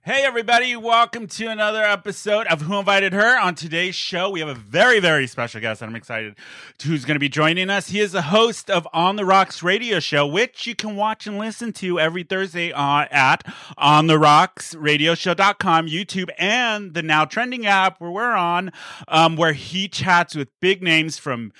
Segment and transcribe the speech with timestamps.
[0.00, 3.38] Hey, everybody, welcome to another episode of Who Invited Her.
[3.38, 6.34] On today's show, we have a very, very special guest, and I'm excited
[6.78, 7.90] to who's going to be joining us.
[7.90, 11.38] He is the host of On the Rocks radio show, which you can watch and
[11.38, 13.46] listen to every Thursday on, at
[13.78, 18.72] On the Rocks Show.com, YouTube, and the now trending app where we're on,
[19.06, 21.52] um, where he chats with big names from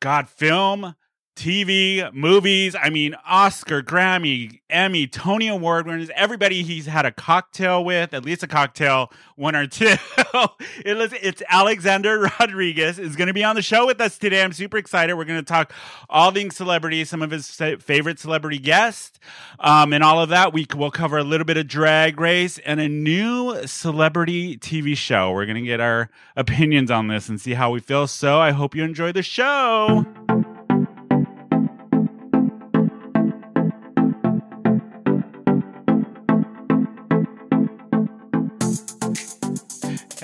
[0.00, 0.94] God, film,
[1.34, 2.76] TV, movies.
[2.80, 8.24] I mean, Oscar, Grammy, Emmy, Tony Award winners, everybody he's had a cocktail with, at
[8.24, 9.86] least a cocktail, one or two.
[10.84, 14.42] it is, it's Alexander Rodriguez is going to be on the show with us today.
[14.42, 15.14] I'm super excited.
[15.14, 15.72] We're going to talk
[16.10, 19.18] all things celebrity, some of his favorite celebrity guests,
[19.58, 20.52] um, and all of that.
[20.52, 25.32] We will cover a little bit of drag race and a new celebrity TV show.
[25.32, 28.06] We're going to get our opinions on this and see how we feel.
[28.06, 30.06] So I hope you enjoy the show.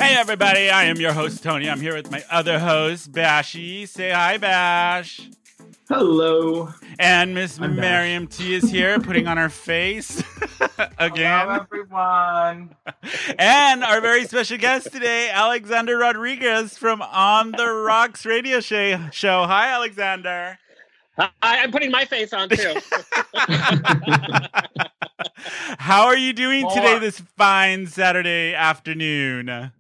[0.09, 1.69] Hey everybody, I am your host Tony.
[1.69, 3.87] I'm here with my other host, Bashy.
[3.87, 5.29] Say hi, Bash.
[5.87, 6.73] Hello.
[6.99, 10.21] And Miss Miriam T is here, putting on her face
[10.99, 11.47] again.
[11.47, 12.75] Hello, everyone.
[13.39, 19.11] and our very special guest today, Alexander Rodriguez from On the Rocks Radio Show.
[19.13, 20.59] Hi, Alexander.
[21.19, 22.77] Hi, I'm putting my face on too.
[25.79, 29.73] How are you doing today, this fine Saturday afternoon?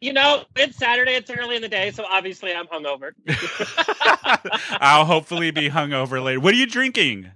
[0.00, 3.12] You know, it's Saturday, it's early in the day, so obviously I'm hungover.
[4.80, 6.38] I'll hopefully be hungover later.
[6.38, 7.32] What are you drinking?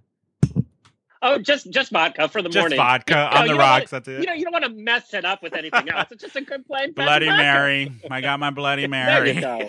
[1.25, 2.77] Oh, just just vodka for the just morning.
[2.77, 3.93] vodka you on know, the rocks.
[3.93, 4.21] Wanna, that's it.
[4.21, 6.09] You know, you don't want to mess it up with anything else.
[6.11, 7.27] It's just a good plain Bloody.
[7.27, 7.93] Mary.
[8.11, 9.33] I got my Bloody Mary.
[9.41, 9.69] There you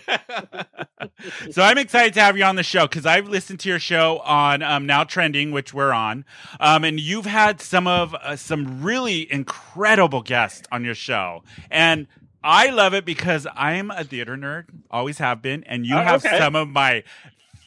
[0.50, 1.02] go.
[1.52, 4.20] so I'm excited to have you on the show because I've listened to your show
[4.20, 6.26] on um, Now Trending, which we're on,
[6.60, 12.08] um, and you've had some of uh, some really incredible guests on your show, and
[12.44, 16.26] I love it because I'm a theater nerd, always have been, and you Oh, have
[16.26, 16.38] okay.
[16.38, 17.04] some of my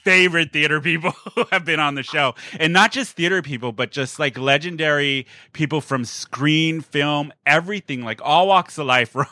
[0.04, 2.34] favorite theater people who have been on the show.
[2.60, 8.20] And not just theater people, but just like legendary people from screen, film, everything, like
[8.22, 9.26] all walks of life are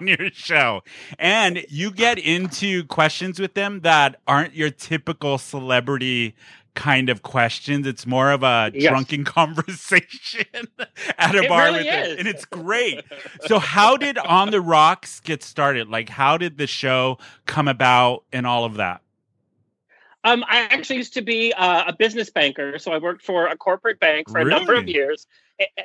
[0.00, 0.82] on your show.
[1.18, 6.34] And you get into questions with them that aren't your typical celebrity
[6.78, 7.86] kind of questions.
[7.88, 8.90] It's more of a Yes.
[8.90, 10.46] drunken conversation
[11.18, 12.18] at a It bar really is.
[12.18, 13.04] And it's great.
[13.46, 15.88] So how did On the Rocks get started?
[15.88, 19.02] Like how did the show come about and all of that?
[20.24, 23.56] Um, I actually used to be uh, a business banker, so I worked for a
[23.56, 25.26] corporate bank for a number of years.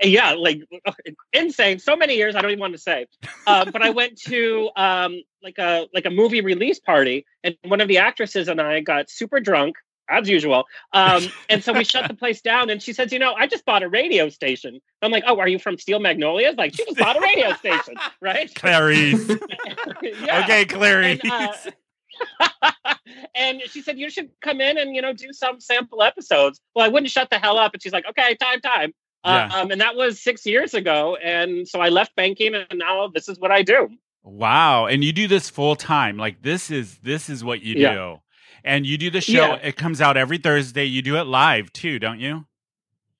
[0.04, 0.62] Yeah, like
[1.34, 1.80] insane.
[1.80, 3.06] So many years, I don't even want to say.
[3.48, 7.80] Um, but I went to um, like a like a movie release party, and one
[7.80, 9.76] of the actresses and I got super drunk
[10.10, 10.66] as usual.
[10.94, 12.70] Um, and so we shut the place down.
[12.70, 15.48] And she says, "You know, I just bought a radio station." I'm like, "Oh, are
[15.48, 18.54] you from Steel Magnolias?" Like, she just bought a radio station, right?
[18.56, 19.28] Clarice.
[20.02, 20.42] Yeah.
[20.44, 21.20] Okay, Clarice.
[21.24, 22.94] And, uh,
[23.36, 26.60] and she said you should come in and you know do some sample episodes.
[26.76, 28.94] Well, I wouldn't shut the hell up, and she's like, "Okay, time, time."
[29.26, 29.50] Yeah.
[29.54, 33.30] Um, and that was six years ago, and so I left banking, and now this
[33.30, 33.90] is what I do.
[34.24, 34.86] Wow.
[34.88, 36.18] And you do this full time.
[36.18, 37.94] Like this is this is what you Yeah.
[37.94, 38.18] do.
[38.64, 39.54] And you do the show.
[39.54, 39.56] Yeah.
[39.56, 40.86] It comes out every Thursday.
[40.86, 42.46] You do it live too, don't you?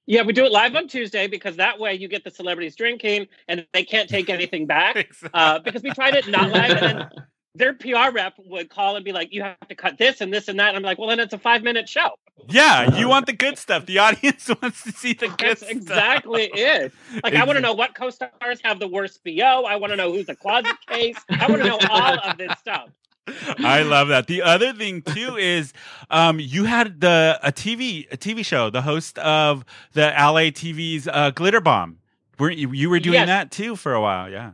[0.06, 3.28] Yeah, we do it live on Tuesday because that way you get the celebrities drinking,
[3.48, 5.10] and they can't take anything back.
[5.34, 7.10] Uh, because we tried it not live, and then
[7.56, 10.48] their PR rep would call and be like, "You have to cut this and this
[10.48, 12.12] and that." And I'm like, "Well, then it's a five minute show."
[12.50, 13.86] yeah, you want the good stuff.
[13.86, 15.72] The audience wants to see the good That's stuff.
[15.72, 16.92] exactly it.
[17.24, 19.66] Like, I want to know what co-stars have the worst bo.
[19.66, 21.18] I want to know who's a closet case.
[21.30, 22.90] I want to know all of this stuff.
[23.28, 24.28] I love that.
[24.28, 25.74] The other thing too is
[26.10, 29.64] um, you had the a TV a TV show, the host of
[29.94, 32.00] the LA TV's uh, Glitter Bomb.
[32.40, 33.28] Were you, you were doing Yes.
[33.28, 34.30] that too for a while?
[34.30, 34.52] Yeah.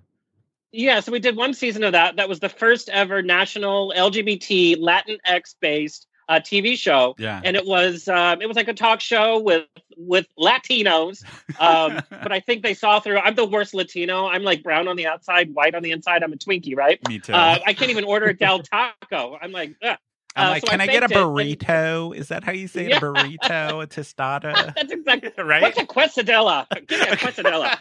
[0.72, 2.18] Yeah, so we did one season of that.
[2.18, 7.42] That was the first ever national LGBT Latinx based uh, TV show, Yeah.
[7.44, 9.66] and it was um, it was like a talk show with
[9.98, 11.24] with Latinos.
[11.60, 13.18] Um, but I think they saw through.
[13.18, 14.28] I'm the worst Latino.
[14.28, 16.24] I'm like brown on the outside, white on the inside.
[16.24, 17.00] I'm a Twinkie, right?
[17.10, 17.34] Me too.
[17.34, 19.38] Uh, I can't even order a Del Taco.
[19.42, 19.98] I'm like, Ugh.
[20.36, 22.16] I'm uh, so can I I, get a it, and- burrito?
[22.16, 22.90] Is that how you say it?
[22.90, 22.98] Yeah.
[22.98, 25.64] A burrito, a tostada, that's exactly right?
[25.64, 26.68] What's a quesadilla?
[26.88, 27.76] Give me a quesadilla.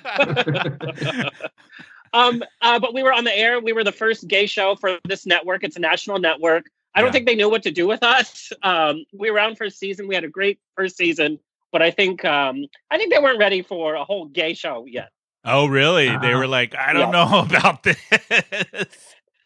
[2.14, 3.60] um, uh, but we were on the air.
[3.60, 5.62] We were the first gay show for this network.
[5.62, 6.70] It's a national network.
[6.98, 7.12] I don't Yeah.
[7.12, 8.52] think they knew what to do with us.
[8.62, 10.08] Um, we were around for a season.
[10.08, 11.38] We had a great first season,
[11.72, 15.10] but I think um, I think they weren't ready for a whole gay show yet.
[15.44, 16.08] Oh, really?
[16.08, 16.38] They Uh-huh.
[16.38, 17.24] were like, I don't Yeah.
[17.26, 17.96] know about this.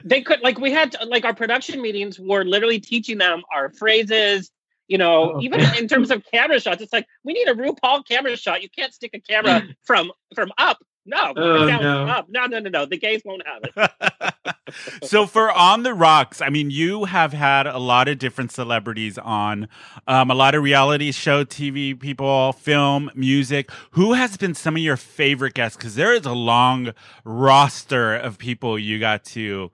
[0.05, 4.51] They could like we had like our production meetings were literally teaching them our phrases.
[4.89, 5.41] You know, Oh.
[5.43, 8.63] even in terms of camera shots, it's like we need a RuPaul camera shot.
[8.63, 10.79] You can't stick a camera from from up.
[11.05, 12.05] No, Oh, no.
[12.29, 12.87] no, no, no, no.
[12.87, 14.55] The gays won't have it.
[15.03, 19.19] so for on the rocks i mean you have had a lot of different celebrities
[19.19, 19.69] on
[20.07, 24.81] um, a lot of reality show tv people film music who has been some of
[24.83, 26.93] your favorite guests because there is a long
[27.25, 29.71] roster of people you got to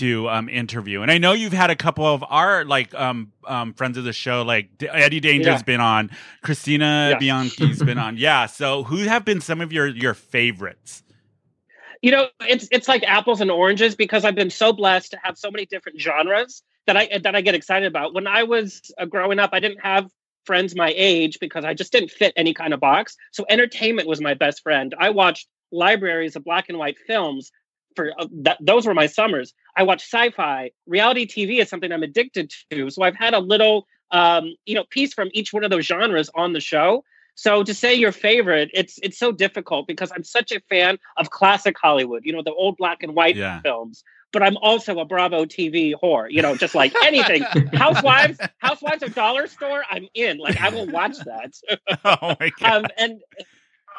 [0.00, 1.02] to um, interview.
[1.02, 4.12] And i know you've had a couple of our like um, um, friends of the
[4.12, 5.62] show like eddie danger's Yeah.
[5.62, 6.10] been on.
[6.42, 7.18] Christina Yeah.
[7.18, 8.16] bianchi's been on.
[8.16, 11.02] Yeah so who have been some of your your favorites?
[12.02, 15.36] You know it's it's like apples and oranges because i've been so blessed to have
[15.38, 18.14] so many different genres that i that i get excited about.
[18.14, 20.10] When i was uh, growing up i didn't have
[20.44, 23.16] friends my age because i just didn't fit any kind of box.
[23.32, 24.94] So entertainment was my best friend.
[24.98, 27.50] I watched libraries of black and white films
[27.96, 32.02] for uh, that those were my summers i watch sci-fi reality tv is something i'm
[32.02, 35.70] addicted to so i've had a little um, you know piece from each one of
[35.70, 37.02] those genres on the show
[37.36, 41.28] so to say your favorite, it's it's so difficult because I'm such a fan of
[41.30, 43.60] classic Hollywood, you know, the old black and white Yeah.
[43.62, 44.02] films.
[44.32, 47.42] But I'm also a Bravo TV whore, you know, just like anything.
[47.74, 50.38] Housewives, Housewives of Dollar Store, I'm in.
[50.38, 51.52] Like I will watch that.
[52.04, 53.20] oh my god Um, and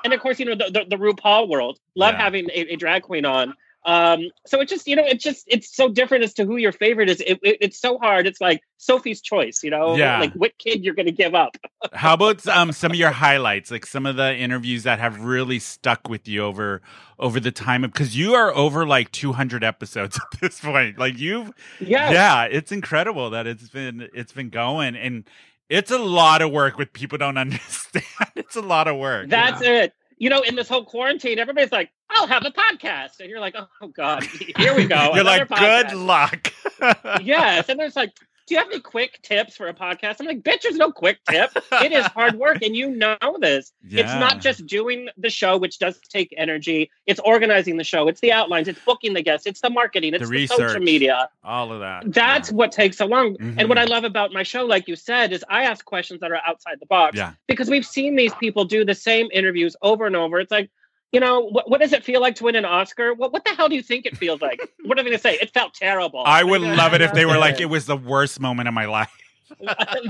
[0.04, 1.80] and of course, you know, the the, the RuPaul world.
[1.96, 2.24] Love Yeah.
[2.24, 3.54] having a, a drag queen on.
[3.86, 6.74] Um, so it just, you know, it's just it's so different as to who your
[6.74, 7.22] favorite is.
[7.22, 8.28] It, it, it's so hard.
[8.28, 10.20] It's like Sophie's choice, you know, Yeah.
[10.20, 11.56] like what kid you're going to give up.
[11.94, 15.60] How about um, some of your highlights, like some of the interviews that have really
[15.60, 16.82] stuck with you over
[17.18, 21.00] over the time of because you are over like 200 episodes at this point.
[21.00, 25.24] Like you've, Yeah, yeah, it's incredible that it's been it's been going, and
[25.70, 26.78] it's a lot of work.
[26.78, 28.04] With people don't understand,
[28.36, 29.30] it's a lot of work.
[29.30, 29.94] That's it.
[30.18, 33.56] You know, in this whole quarantine, everybody's like, "I'll have a podcast," and you're like,
[33.82, 34.24] "Oh God,
[34.58, 36.52] here we go." You're like, good luck.
[37.22, 38.14] yes, and there's like,
[38.48, 41.20] "Do you have any quick tips for a podcast?" I'm like, "Bitch, there's no quick
[41.30, 41.52] tip.
[41.72, 43.74] It is hard work, and you know this.
[43.88, 44.04] Yeah.
[44.04, 46.90] It's not just doing the show, which does take energy.
[47.06, 48.08] It's organizing the show.
[48.08, 48.68] It's the outlines.
[48.68, 49.46] It's booking the guests.
[49.46, 50.14] It's the marketing.
[50.14, 51.30] It's The the, social media.
[51.44, 52.12] all of that.
[52.14, 53.36] That's what takes so long.
[53.38, 53.56] Mhm.
[53.60, 56.32] And what I love about my show, like you said, is I ask questions that
[56.32, 57.34] are outside the box yeah.
[57.48, 60.40] because we've seen these people do the same interviews over and over.
[60.40, 60.70] It's like,
[61.12, 63.14] you know, what, what does it feel like to win an Oscar?
[63.14, 64.60] What, what the hell do you think it feels like?
[64.86, 65.36] what are they going to say?
[65.36, 66.24] It felt terrible.
[66.26, 68.86] I would love it if they were like, it was the worst moment of my
[68.86, 69.12] life.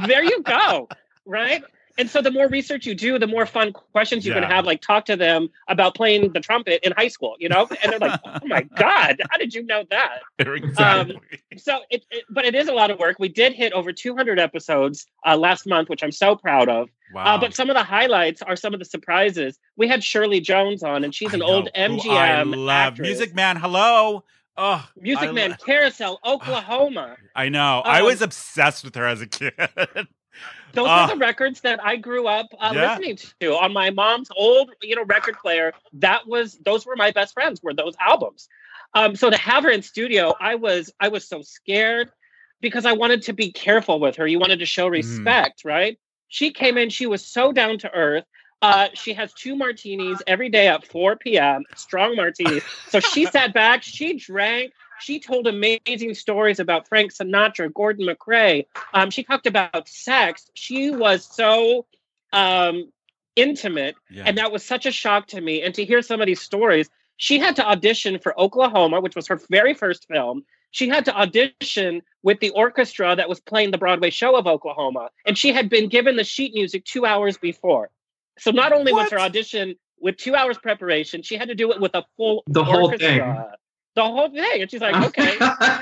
[0.06, 0.88] there you go.
[1.26, 1.64] Right.
[1.98, 4.42] And so the more research you do, the more fun questions you Yeah.
[4.42, 4.66] can have.
[4.66, 7.68] Like talk to them about playing the trumpet in high school, you know?
[7.82, 10.20] And they're like, oh my God, how did you know that?
[10.40, 11.18] exactly.
[11.58, 14.40] so it, it but it is a lot of work we did hit over 200
[14.40, 17.36] episodes uh, last month which i'm so proud of wow.
[17.36, 20.84] uh, but some of the highlights are some of the surprises we had shirley jones
[20.84, 23.08] on and she's I an know, old who I mgm love actress.
[23.08, 23.56] Music Man.
[23.58, 24.24] Hello.
[24.60, 27.82] Oh, music I man lo- carousel oklahoma I know.
[27.86, 29.54] I Um, was obsessed with her as a kid.
[30.74, 30.98] those Ah.
[30.98, 32.98] are the records that i grew up uh, Yeah.
[32.98, 35.62] listening to on my mom's old you know record player
[35.94, 38.48] that was those were my best friends were those albums
[38.94, 42.10] um, so to have her in studio i was i was so scared
[42.62, 44.84] because i wanted to be careful with her you wanted to Mm-hmm.
[44.84, 45.98] show respect right
[46.28, 48.25] she came in she was so down to earth
[48.62, 53.54] uh, she has two martinis every day at 4 p.m strong martinis so she sat
[53.54, 59.48] back she drank she told amazing stories about frank sinatra gordon macrae um, she talked
[59.48, 60.50] about sex.
[60.54, 61.86] She was so
[62.34, 62.92] um,
[63.36, 64.24] intimate yeah.
[64.26, 65.62] and that was such a shock to me.
[65.62, 69.27] And to hear some of these stories she had to audition for oklahoma which was
[69.27, 70.44] her very first film.
[70.72, 75.10] She had to audition with the orchestra that was playing the broadway show of oklahoma
[75.25, 77.89] and she had been given the sheet music two hours before.
[78.39, 81.80] So not only was her audition with two hours preparation she had to do it
[81.80, 83.08] with a full The whole orchestra.
[83.10, 83.46] thing.
[83.98, 85.39] The whole thing and she's like okay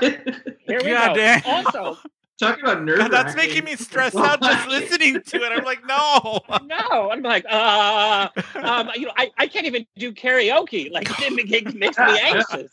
[0.66, 1.42] here we God go damn.
[1.44, 1.98] also
[2.40, 2.96] talking about nerve.
[2.96, 5.52] God, that's making me stressed out just listening to it.
[5.52, 6.40] I'm like, no.
[6.64, 11.30] no i'm like uh um you know i, I can't even do karaoke like it,
[11.30, 12.70] it makes me anxious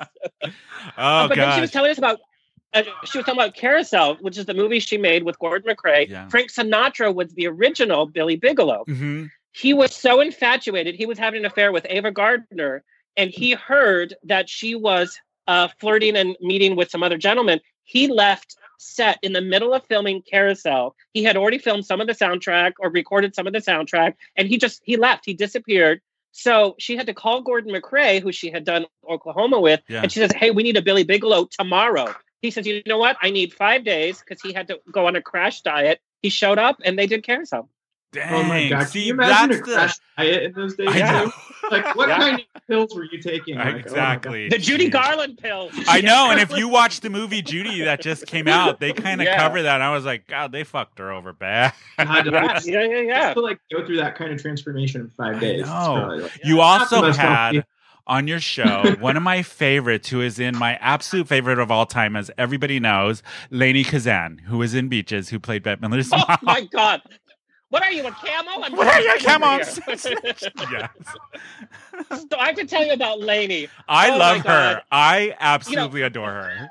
[0.97, 2.19] Oh but then she was telling us about
[2.73, 6.09] uh, she was talking about Carousel, which is the movie she made with Gordon MacRae.
[6.09, 6.27] Yeah.
[6.29, 8.85] Frank Sinatra was the original Billy Bigelow.
[8.85, 10.95] hmm He was so infatuated.
[10.95, 12.83] He was having an affair with Ava Gardner,
[13.15, 17.59] and he heard that she was uh, flirting and meeting with some other gentleman.
[17.83, 20.95] He left set in the middle of filming Carousel.
[21.13, 24.47] He had already filmed some of the soundtrack or recorded some of the soundtrack, and
[24.47, 25.25] he just he left.
[25.25, 26.01] He disappeared.
[26.31, 30.01] So she had to call Gordon MacRae, who she had done Oklahoma with, Yeah.
[30.01, 33.17] and she says, "Hey, we need a Billy Bigelow tomorrow." He says, "You know what?
[33.21, 36.57] I need five days because he had to go on a crash diet." He showed
[36.57, 37.69] up, and they did Carousel.
[38.13, 38.33] Dang.
[38.33, 38.79] Oh my god!
[38.79, 39.75] Can See, you imagine that's a the.
[39.75, 40.87] crash diet in those days?
[40.91, 41.25] I know.
[41.25, 41.31] too?
[41.71, 42.17] Like, what Yeah.
[42.19, 43.55] kind of pills were you taking?
[43.55, 44.49] Like, oh exactly.
[44.49, 45.71] The Judy Garland pills.
[45.87, 49.19] I know, and if you watch the movie Judy that just came out, they kind
[49.21, 49.37] of Yeah.
[49.37, 49.75] cover that.
[49.75, 51.73] And I was like, God, they fucked her over bad.
[51.97, 53.21] God, yeah, just- yeah, yeah, yeah.
[53.23, 55.61] just to like go through that kind of transformation in five days.
[55.61, 56.17] it's know.
[56.21, 57.15] like, You also had
[57.55, 57.63] healthy.
[58.05, 61.85] on your show one of my favorites who is in my absolute favorite of all
[61.85, 66.17] time, as everybody knows, Lainie Kazan, who was in Beaches, who played Bette Midler's Oh
[66.27, 66.37] mom.
[66.43, 67.01] my god.
[67.73, 68.61] What are you, a camo?
[68.63, 69.47] I'm What are you, a camo?
[69.47, 70.19] I'm so- here.
[70.71, 70.85] yes.
[72.29, 73.67] so I have to tell you about Lainie.
[73.89, 74.83] I Oh love her.
[74.91, 76.69] I absolutely adore her.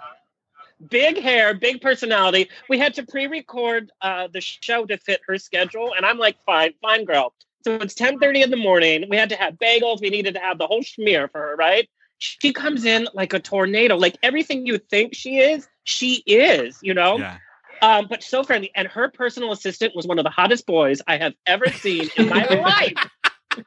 [0.88, 2.48] Big hair, big personality.
[2.68, 6.74] We had to pre-record uh, the show to fit her schedule, and I'm like, fine,
[6.80, 7.34] fine, girl.
[7.64, 9.06] So it's 10:30 in the morning.
[9.10, 10.00] We had to have bagels.
[10.00, 11.88] We needed to have the whole schmear for her, right?
[12.18, 16.78] She comes in like a tornado, like everything you think she is, she is.
[16.80, 17.18] You know.
[17.18, 17.38] Yeah.
[17.82, 18.70] Um, but so friendly.
[18.74, 22.28] And her personal assistant was one of the hottest boys I have ever seen in
[22.30, 23.10] my life.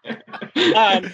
[0.76, 1.12] Um,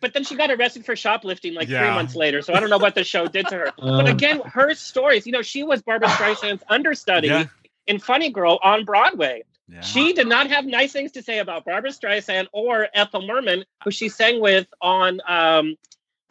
[0.00, 2.42] but then she got arrested for shoplifting like three months later.
[2.42, 3.72] So I don't know what the show did to her.
[3.76, 7.44] But Um, again, her stories, you know, she was Barbara Streisand's understudy Yeah.
[7.86, 9.44] in Funny Girl on Broadway.
[9.68, 9.80] Yeah.
[9.80, 13.90] She did not have nice things to say about Barbara Streisand or Ethel Merman, who
[13.90, 15.76] she sang with on um,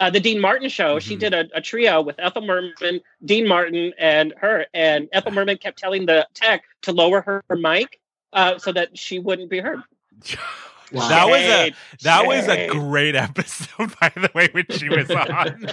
[0.04, 1.00] uh, the Dean Martin show.
[1.00, 1.20] She Mhm.
[1.20, 4.66] did a, a trio with Ethel Merman, Dean Martin, and her.
[4.74, 8.00] And Ethel Merman kept telling the tech to lower her, her mic
[8.34, 9.80] uh, so that she wouldn't be heard.
[10.94, 11.10] Wow.
[11.10, 15.10] That was a Shade, that was a great episode, by the way, when she was
[15.12, 15.68] on.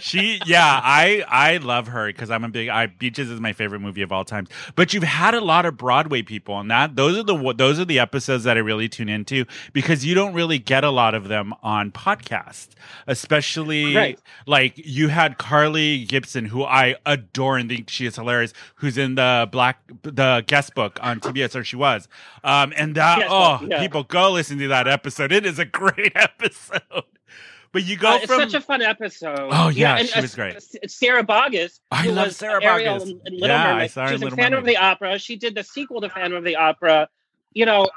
[0.00, 2.68] she, yeah, I I love her because I'm a big.
[2.68, 4.46] I Beaches is my favorite movie of all time.
[4.76, 6.96] But you've had a lot of Broadway people and that.
[6.96, 10.32] Those are the those are the episodes that I really tune into because you don't
[10.34, 12.68] really get a lot of them on podcast,
[13.06, 14.18] especially Right.
[14.46, 19.14] like you had Carly Jibson, who I adore and think she is hilarious, who's in
[19.16, 22.08] the black the guest book on TBS, or she was.
[22.42, 23.80] Um, and that Yes, oh, yeah.
[23.80, 25.32] people go listen to that episode.
[25.32, 26.80] It is a great episode.
[27.72, 29.36] But you go Uh, it's from such a fun episode.
[29.50, 30.54] Oh, yeah, and, she uh, was great.
[30.86, 31.80] Sierra Boggess.
[31.90, 33.02] I love was Sierra Ariel Boggess.
[33.02, 33.90] in- in Little Yeah, I Mermaid.
[33.90, 35.18] saw her She's in a Little Phantom of the Opera.
[35.18, 37.08] She did the sequel to Phantom of the Opera.
[37.52, 37.88] You know,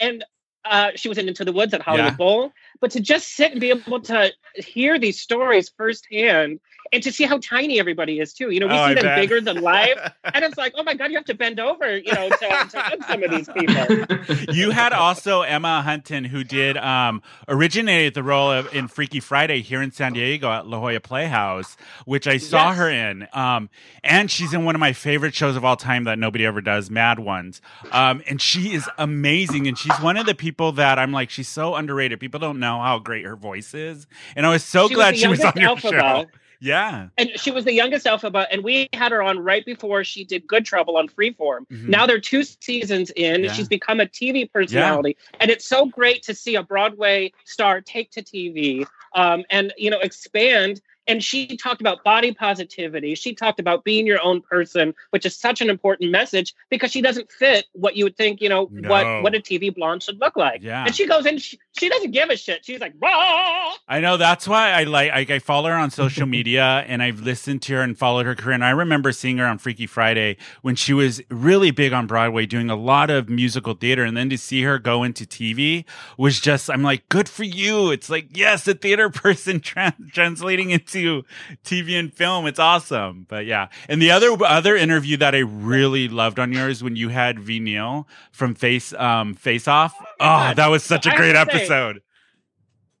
[0.00, 0.24] and
[0.64, 2.16] uh, she was in Into the Woods at Hollywood Yeah.
[2.16, 2.52] Bowl.
[2.80, 6.60] But to just sit and be able to hear these stories firsthand,
[6.94, 8.50] and to see how tiny everybody is too.
[8.50, 9.18] You know, we Oh, see I them bet.
[9.20, 9.98] bigger than life,
[10.32, 12.80] and it's like, oh my god, you have to bend over, you know, to, to
[12.80, 13.98] hug some of these people.
[14.48, 19.60] you had also Emma Hunton, who did um, originated the role of in Freaky Friday
[19.62, 22.78] here in San Diego at La Jolla Playhouse, which I saw Yes.
[22.78, 23.28] her in.
[23.32, 23.68] Um,
[24.02, 26.90] and she's in one of my favorite shows of all time that nobody ever does,
[26.90, 27.60] Mad Ones.
[27.92, 31.48] Um, and she is amazing, and she's one of the people that I'm like, she's
[31.48, 32.20] so underrated.
[32.20, 35.18] People don't know how great her voice is, and I was so She glad the
[35.18, 36.30] she was on your show.
[36.64, 40.24] Yeah, and she was the youngest alphabet and we had her on right before she
[40.24, 41.66] did good trouble on freeform.
[41.70, 41.88] Mhm.
[41.88, 43.44] now they're two seasons in.
[43.44, 43.52] Yeah.
[43.52, 45.16] she's become a tv personality.
[45.40, 49.90] And it's so great to see a broadway star take to tv um, and you
[49.90, 54.94] know expand and she talked about body positivity she talked about being your own person
[55.10, 58.48] which is such an important message because she doesn't fit what you would think you
[58.48, 58.88] know No.
[58.88, 60.84] what what a tv blonde should look like Yeah.
[60.84, 63.72] and she goes in she, she doesn't give a shit she's like Rah!
[63.88, 67.20] I know that's why I like I, I follow her on social media and I've
[67.20, 68.54] listened to her and followed her career.
[68.54, 72.46] And I remember seeing her on Freaky Friday when she was really big on Broadway,
[72.46, 74.04] doing a lot of musical theater.
[74.04, 75.84] And then to see her go into TV
[76.16, 77.90] was just I'm like, good for you.
[77.90, 82.46] It's like yes, a theater person trans- translating into TV and film.
[82.46, 83.26] It's awesome.
[83.28, 87.08] But yeah, and the other other interview that I really loved on yours when you
[87.08, 89.94] had Ve Neill from Face um Face Off.
[90.00, 90.56] Oh, God.
[90.56, 92.02] that was such a great to say, episode.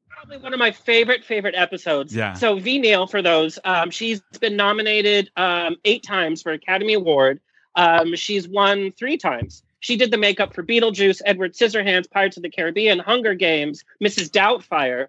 [0.08, 2.14] probably one of my favorite favorite episodes.
[2.14, 2.34] Yeah.
[2.34, 7.40] So Ve Neill for those, um, she's been nominated um, eight times for Academy Award.
[7.76, 9.62] Um, she's won three times.
[9.80, 14.30] She did the makeup for Beetlejuice, Edward Scissorhands, Pirates of the Caribbean, Hunger Games, Mrs.
[14.30, 15.08] Doubtfire,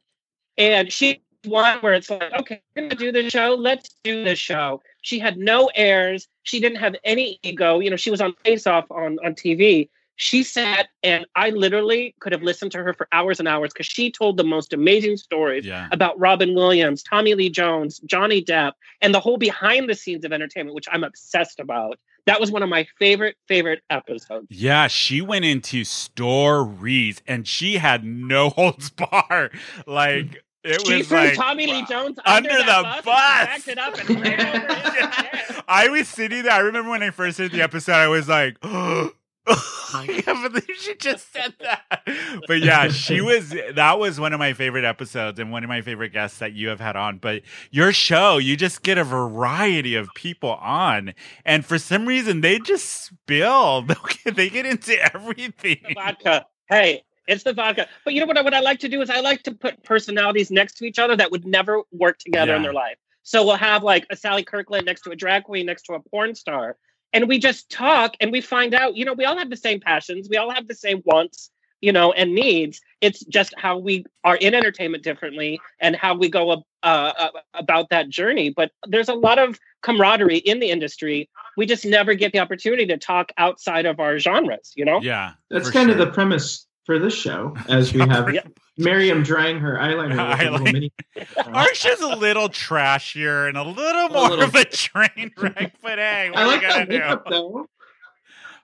[0.57, 3.55] and she one where it's like, okay, we're gonna do the show.
[3.57, 4.81] Let's do the show.
[5.01, 6.27] She had no airs.
[6.43, 7.79] She didn't have any ego.
[7.79, 9.89] You know, she was on Face Off on on TV.
[10.17, 13.85] She sat and I literally could have listened to her for hours and hours because
[13.85, 15.89] she told the most amazing stories Yeah.
[15.91, 20.31] about Robin Williams, Tommy Lee Jones, Johnny Depp, and the whole behind the scenes of
[20.31, 21.99] entertainment, which I'm obsessed about.
[22.27, 24.47] That was one of my favorite, favorite episodes.
[24.49, 29.51] Yeah, she went into stories and she had no holds bar.
[29.85, 33.49] Like it she was threw like Tommy Lee Jones under under, the that bus.
[33.53, 35.63] and it up and ran over.
[35.67, 36.51] I was sitting there.
[36.51, 40.95] I remember when I first heard the episode, I was like, I can't believe she
[40.95, 42.01] just said that.
[42.47, 45.81] But yeah, she was that was one of my favorite episodes and one of my
[45.81, 47.19] favorite guests that you have had on.
[47.19, 51.13] But your show, you just get a variety of people on.
[51.45, 53.85] And for some reason they just spill.
[54.25, 55.77] they get into everything.
[55.87, 56.45] The vodka.
[56.67, 57.87] Hey, it's the vodka.
[58.03, 58.37] But you know what?
[58.37, 60.99] I- What I like to do is I like to put personalities next to each
[60.99, 62.97] other that would never work together in their life.
[63.23, 65.99] So we'll have like a Sally Kirkland next to a drag queen, next to a
[65.99, 66.77] porn star,
[67.13, 68.95] and we just talk and we find out.
[68.95, 70.27] You know, we all have the same passions.
[70.29, 71.49] We all have the same wants.
[71.81, 72.81] you know, and needs.
[73.01, 77.89] It's just how we are in entertainment differently and how we go uh, uh, about
[77.89, 78.49] that journey.
[78.49, 81.29] But there's a lot of camaraderie in the industry.
[81.57, 84.99] We just never get the opportunity to talk outside of our genres, you know?
[85.01, 85.33] Yeah.
[85.51, 88.41] That's for kind of the premise for this show, as we have Yeah.
[88.77, 90.73] Miriam drying her eyeliner with a little Eyeliner.
[90.73, 90.93] mini.
[91.37, 94.43] Arsha's a little trashier and a little more little.
[94.45, 97.69] of a train wreck, but hey, what I are like you gonna do?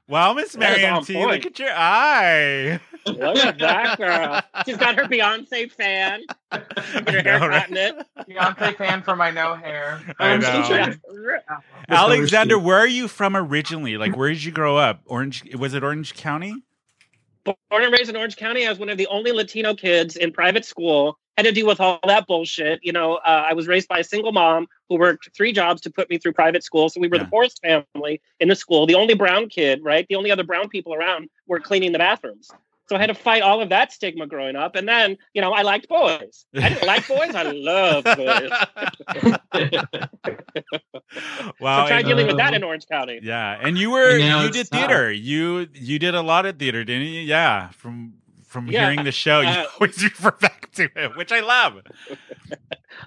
[0.10, 1.30] Well, Miss That is Miriam T, point.
[1.32, 2.80] look at your eye.
[3.06, 4.42] Look at that girl.
[4.66, 6.24] She's got her Beyonce fan.
[6.52, 6.74] Get
[7.10, 7.62] her hair know, right?
[7.62, 8.06] caught in it.
[8.30, 10.02] Beyonce fan for my no hair.
[10.20, 10.94] I I'm know.
[11.90, 13.98] Alexander, where are you from originally?
[13.98, 15.02] Like, where did you grow up?
[15.06, 15.44] Orange?
[15.56, 16.56] Was it Orange County?
[17.44, 20.32] Born and raised in Orange County, I was one of the only Latino kids in
[20.32, 21.18] private school.
[21.38, 22.82] Had to deal with all that bullshit.
[22.84, 25.90] You know, uh, I was raised by a single mom who worked three jobs to
[25.90, 26.90] put me through private school.
[26.90, 27.24] So we were Yeah.
[27.24, 30.06] the poorest family in the school, the only brown kid, right?
[30.08, 32.52] The only other brown people around were cleaning the bathrooms.
[32.92, 34.76] So I had to fight all of that stigma growing up.
[34.76, 36.46] And then, you know, I liked boys.
[36.54, 37.34] I didn't like boys.
[37.34, 38.52] I love boys.
[41.62, 41.86] wow.
[41.86, 43.22] so try dealing with that uh, in Orange County.
[43.24, 44.90] yeah, and you were And now you it's did tough.
[44.90, 45.10] theater.
[45.10, 47.22] You you did a lot of theater, didn't you?
[47.22, 51.32] Yeah, from from Yeah, hearing the show, you uh, always refer back to it, which
[51.32, 51.76] I love.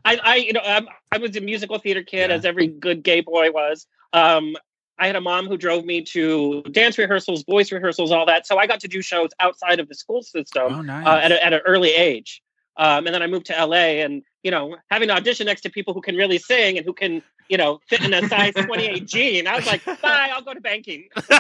[0.07, 2.37] I, I you know, um, I was a musical theater kid, Yeah.
[2.37, 3.87] as every good gay boy was.
[4.15, 4.55] Um,
[4.99, 8.47] I had a mom who drove me to dance rehearsals, voice rehearsals, all that.
[8.47, 11.07] So I got to do shows outside of the school system Oh, nice.
[11.07, 12.41] uh, at, a, at an early age.
[12.77, 15.71] Um, and then I moved to LA, and you know, having to audition next to
[15.71, 19.07] people who can really sing and who can, you know, fit in a size 28
[19.07, 19.47] jean.
[19.47, 21.09] I was like, bye, I'll go to banking.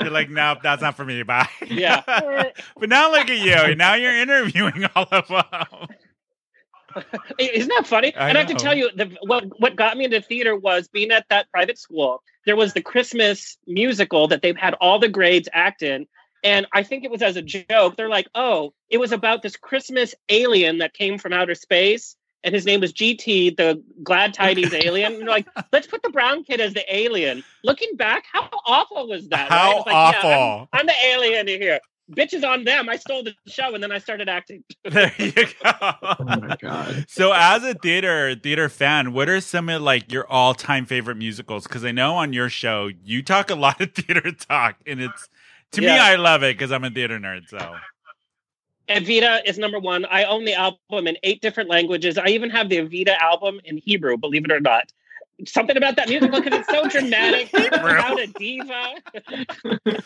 [0.00, 1.22] you're like, nope, that's not for me.
[1.22, 1.48] Bye.
[1.66, 2.02] Yeah.
[2.78, 3.74] but now look at you.
[3.74, 5.88] Now you're interviewing all of them.
[7.38, 8.14] Isn't that funny?
[8.14, 10.88] I and I have to tell you, the, what what got me into theater was
[10.88, 12.22] being at that private school.
[12.44, 16.06] There was the Christmas musical that they've had all the grades act in,
[16.44, 17.96] and I think it was as a joke.
[17.96, 22.54] They're like, "Oh, it was about this Christmas alien that came from outer space." And
[22.54, 25.14] his name was GT, the Glad Tidings alien.
[25.14, 27.42] And like, let's put the brown kid as the alien.
[27.64, 29.48] Looking back, how awful was that?
[29.48, 30.68] How It's like, yeah, I'm- awful.
[30.72, 31.80] I'm, the alien here.
[32.12, 32.88] Bitches on them.
[32.88, 34.62] I stole the show and then I started acting.
[34.84, 35.44] there you go.
[35.64, 37.04] Oh my god.
[37.08, 41.16] So, as a theater theater fan, what are some of like your all time favorite
[41.16, 41.66] musicals?
[41.66, 45.28] Because I know on your show you talk a lot of theater talk, and it's
[45.72, 47.48] to me I love it because I'm a theater nerd.
[47.48, 47.74] So,
[48.88, 50.04] Evita is number one.
[50.04, 52.18] I own the album in eight different languages.
[52.18, 54.92] I even have the Evita album in Hebrew, believe it or not.
[55.44, 57.50] Something about that musical because it's so dramatic.
[57.52, 58.94] About a diva.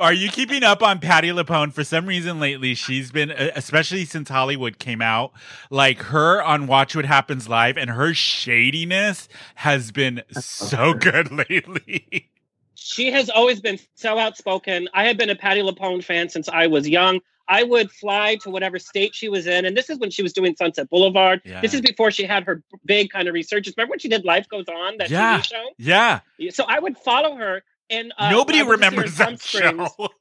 [0.00, 1.72] are you keeping up on Patti LuPone?
[1.72, 5.32] For some reason lately, she's been, uh, especially since Hollywood came out,
[5.70, 12.30] like her on Watch What Happens Live, and her shadiness has been so good lately.
[12.74, 14.88] She has always been so outspoken.
[14.94, 17.20] I have been a Patti LuPone fan since I was young.
[17.52, 20.32] I would fly to whatever state she was in, and this is when she was
[20.32, 21.42] doing Sunset Boulevard.
[21.44, 21.60] Yeah.
[21.60, 23.76] This is before she had her big kind of resurgence.
[23.76, 25.38] Remember when she did Life Goes On, that Yeah.
[25.40, 25.64] TV show?
[25.78, 29.16] yeah, So I would follow her, and uh, nobody I would just see her remembers
[29.18, 29.90] that Springs.
[29.98, 30.08] show.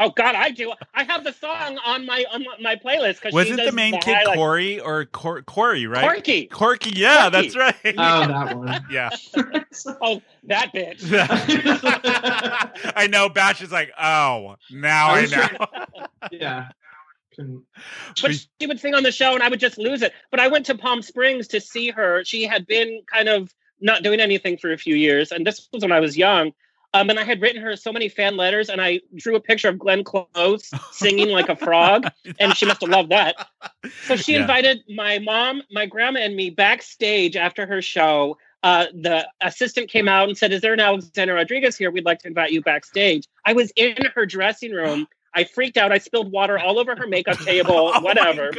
[0.00, 0.72] Oh God, I do.
[0.94, 4.14] I have the song on my on my- my playlist because Wasn't the main kid
[4.14, 6.02] highlight- Corey or Cor- Corey, right?
[6.08, 6.46] Corky.
[6.46, 7.48] Corky, yeah, Corky.
[7.50, 7.94] that's right.
[7.98, 8.86] Oh, that one.
[8.90, 9.10] yeah.
[10.00, 11.02] Oh, that bitch.
[12.96, 13.28] I know.
[13.28, 15.48] Bash is like, oh, now I I, was know.
[16.30, 16.68] Yeah.
[17.34, 17.64] Can-
[18.20, 20.12] but she would sing on the show and I would just lose it.
[20.30, 22.24] But I went to Palm Springs to see her.
[22.24, 25.82] She had been kind of not doing anything for a few years, and this was
[25.82, 26.52] when I was young.
[26.94, 29.70] Um, and I had written her so many fan letters, and I drew a picture
[29.70, 32.06] of Glenn Close singing like a frog,
[32.38, 33.34] and she must have loved that.
[34.04, 34.42] So she Yeah.
[34.42, 38.36] invited my mom, my grandma, and me backstage after her show.
[38.62, 41.90] Uh, the assistant came out and said, "Is there an Alexander Rodriguez here?
[41.90, 45.08] We'd like to invite you backstage." I was in her dressing room.
[45.34, 45.92] I freaked out.
[45.92, 48.50] I spilled water all over her makeup table, Oh whatever.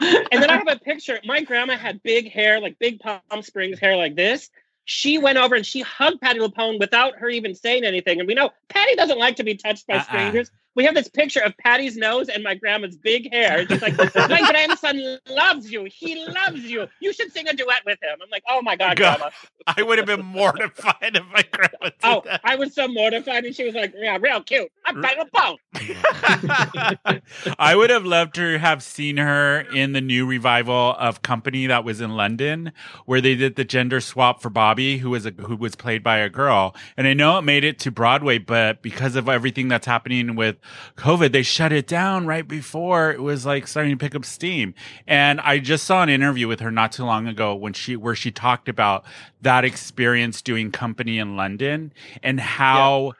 [0.00, 1.20] And then I have a picture.
[1.24, 4.50] My grandma had big hair, like big Palm Springs hair, like this.
[4.84, 8.18] She went over and she hugged Patti LuPone without her even saying anything.
[8.18, 10.02] And we know Patti doesn't like to be touched by Uh-uh.
[10.04, 10.50] strangers.
[10.76, 13.66] We have this picture of Patti's nose and my grandma's big hair.
[13.66, 15.84] She's like, my grandson loves you.
[15.84, 16.86] He loves you.
[17.00, 18.18] You should sing a duet with him.
[18.22, 19.18] I'm like, oh my God, God.
[19.18, 19.30] grandma.
[19.66, 22.40] I would have been mortified if my grandma did Oh, that.
[22.44, 23.44] I was so mortified.
[23.44, 24.70] And she was like, yeah, real cute.
[24.86, 25.56] I'm Patti LuPone.
[27.58, 31.84] I would have loved to have seen her in the new revival of Company that
[31.84, 32.72] was in London,
[33.06, 36.18] where they did the gender swap for Bobby, who was a, who was played by
[36.18, 36.74] a girl.
[36.96, 40.56] And I know it made it to Broadway, but because of everything that's happening with
[40.96, 44.74] COVID, they shut it down right before it was like starting to pick up steam.
[45.06, 48.14] And I just saw an interview with her not too long ago when she where
[48.14, 49.04] she talked about
[49.42, 53.12] that experience doing Company in London and how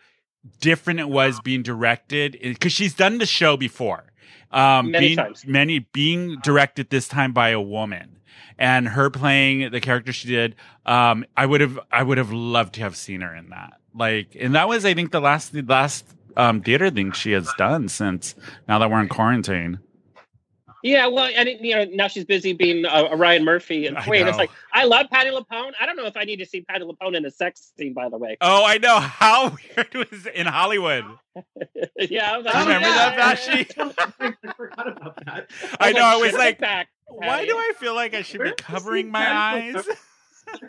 [0.61, 4.05] different it was being directed because she's done the show before.
[4.53, 5.47] Um, Many being, times.
[5.47, 8.19] many being directed this time by a woman,
[8.59, 10.57] and her playing the character she did.
[10.85, 13.75] Um, I would have, I would have loved to have seen her in that.
[13.95, 16.05] Like, and that was, I think, the last, the last
[16.37, 18.35] um, theater thing she has done since
[18.69, 19.81] now that we're in quarantine.
[20.83, 24.05] Yeah, well, and you know now she's busy being a, a Ryan Murphy and I
[24.05, 24.27] Queen.
[24.27, 25.73] It's like I love Patti LuPone.
[25.79, 27.93] I don't know if I need to see Patti LuPone in a sex scene.
[27.93, 31.05] By the way, Oh, I know how weird was in Hollywood.
[31.99, 33.17] yeah, I was like, oh, remember yeah.
[33.17, 33.71] that, Bashy?
[34.49, 35.51] I forgot about that.
[35.79, 36.03] I know.
[36.03, 36.89] I was like, back.
[37.07, 39.87] why do I feel like I should be covering my Patti eyes?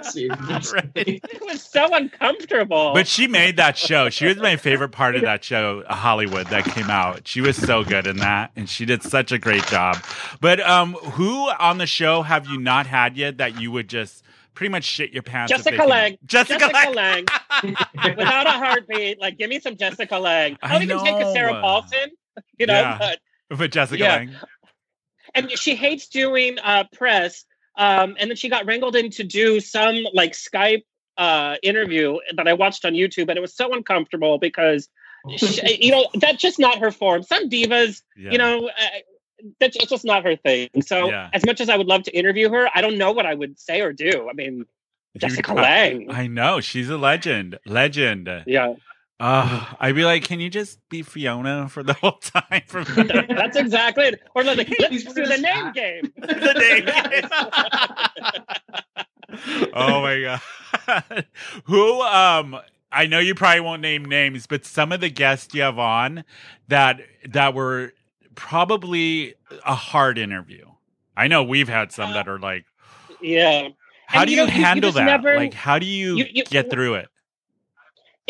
[0.74, 0.92] Right.
[0.96, 2.94] It was so uncomfortable.
[2.94, 4.10] But she made that show.
[4.10, 7.28] She was my favorite part of that show, Hollywood, that came out.
[7.28, 9.98] She was so good in that, and she did such a great job.
[10.40, 14.24] But um, who on the show have you not had yet that you would just
[14.54, 15.52] pretty much shit your pants?
[15.52, 16.18] Jessica Lange.
[16.26, 16.90] Jessica, Jessica.
[16.92, 17.26] Lange,
[18.18, 20.58] without a heartbeat, like give me some Jessica Lange.
[20.62, 21.60] I I'll even take a Sarah.
[21.62, 22.10] Paulson.
[22.58, 22.98] You know, Yeah.
[23.00, 24.16] but But Jessica Yeah.
[24.16, 24.36] Lange.
[25.36, 27.46] and she hates doing uh, press.
[27.78, 30.84] Um, and then she got wrangled in to do some like Skype
[31.18, 34.90] uh, interview that I watched on YouTube, and it was so uncomfortable because
[35.38, 37.24] she, you know that's just not her form.
[37.24, 38.32] Some divas, Yeah.
[38.32, 38.88] you know, uh,
[39.60, 40.70] that's just not her thing.
[40.82, 41.30] So Yeah.
[41.34, 43.60] as much as I would love to interview her, I don't know what I would
[43.60, 44.28] say or do.
[44.30, 44.66] I mean,
[45.18, 46.10] Jessica Lange.
[46.12, 47.60] I know she's a legend.
[47.66, 48.30] Legend.
[48.48, 48.74] yeah,
[49.24, 52.64] Uh, I'd be like, can you just be Fiona for the whole time?
[52.66, 52.86] From
[53.30, 54.22] that's exactly it.
[54.34, 56.12] Or like, let's Please do the name game.
[56.18, 56.86] the name.
[59.62, 59.70] game.
[59.74, 60.40] oh my
[60.88, 61.26] god.
[61.66, 62.58] Who um
[62.92, 66.24] I know you probably won't name names, but some of the guests you have on
[66.68, 67.94] that that were
[68.36, 70.66] probably a hard interview.
[71.16, 72.66] I know we've had some that are like
[73.22, 73.70] Yeah.
[74.08, 75.06] how And, do you you, know, you- you handle that?
[75.06, 77.08] never- like how do you, You- you- get through it?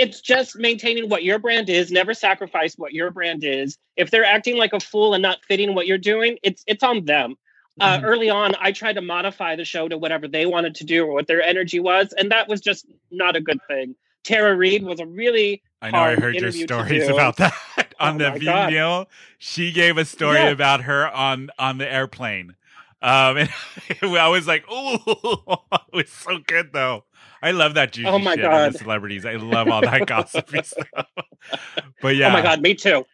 [0.01, 4.25] It's just maintaining what your brand is never sacrifice what your brand is if they're
[4.25, 7.35] acting like a fool and not fitting what you're doing it's it's on them
[7.79, 8.03] uh, Mhm.
[8.03, 11.13] early on i tried to modify the show to whatever they wanted to do or
[11.13, 14.99] what their energy was and that was just not a good thing tara reid was
[14.99, 17.53] a really I know I heard your stories about that
[17.99, 19.07] on Oh the video.
[19.39, 20.49] She gave a story Yeah.
[20.49, 22.55] about her on on the airplane.
[23.01, 23.49] Um, and
[24.03, 27.05] I was like, "Ooh, it was so good though."
[27.41, 28.73] I love that juicy Oh my shit God.
[28.73, 29.25] the celebrities.
[29.25, 31.07] I love all that gossipy stuff.
[32.01, 33.05] But yeah, oh my god me too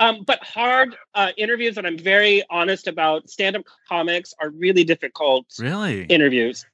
[0.00, 5.46] um, but hard uh, interviews that i'm very honest about stand-up comics are really difficult
[5.60, 6.04] really?
[6.04, 6.66] interviews.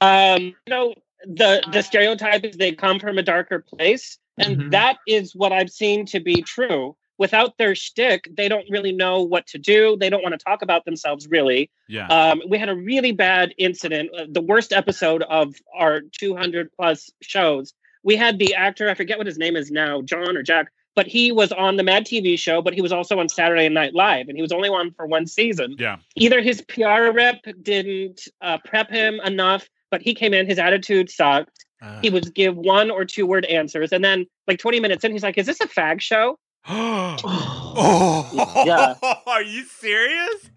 [0.00, 0.94] Um, you know,
[1.24, 4.70] the the stereotype is they come from a darker place, and Mhm.
[4.72, 6.96] that is what I've seen to be true.
[7.20, 9.94] Without their shtick, they don't really know what to do.
[10.00, 11.70] They don't want to talk about themselves really.
[11.86, 16.72] yeah, Um, we had a really bad incident, uh, the worst episode of our 200
[16.72, 17.74] plus shows.
[18.02, 21.06] We had the actor, I forget what his name is now, John or Jack, but
[21.06, 24.28] he was on the Mad TV show, but he was also on Saturday Night Live,
[24.28, 25.96] and he was only on for one season yeah.
[26.16, 31.10] either his PR rep didn't uh, prep him enough, but he came in, his attitude
[31.10, 31.66] sucked.
[31.82, 33.92] Uh, He would give one or two word answers.
[33.92, 36.38] And then, like 20 minutes in, he's like, Is this a fag show?
[36.68, 38.94] oh, Yeah.
[39.26, 40.50] Are you serious?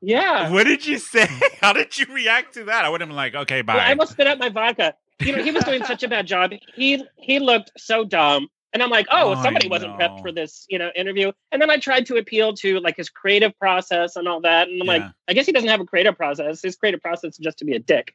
[0.00, 0.50] Yeah.
[0.50, 1.28] What did you say?
[1.60, 2.84] How did you react to that?
[2.84, 4.94] I would have been like, "Okay, bye." Well, I almost spit out my vodka.
[5.20, 6.52] You know, he was doing such a bad job.
[6.74, 8.48] He he looked so dumb.
[8.72, 11.32] And I'm like, oh, I somebody wasn't prepped for this, you know, interview.
[11.50, 14.68] And then I tried to appeal to like his creative process and all that.
[14.68, 16.62] And I'm like, I guess he doesn't have a creative process.
[16.62, 18.14] His creative process is just to be a dick.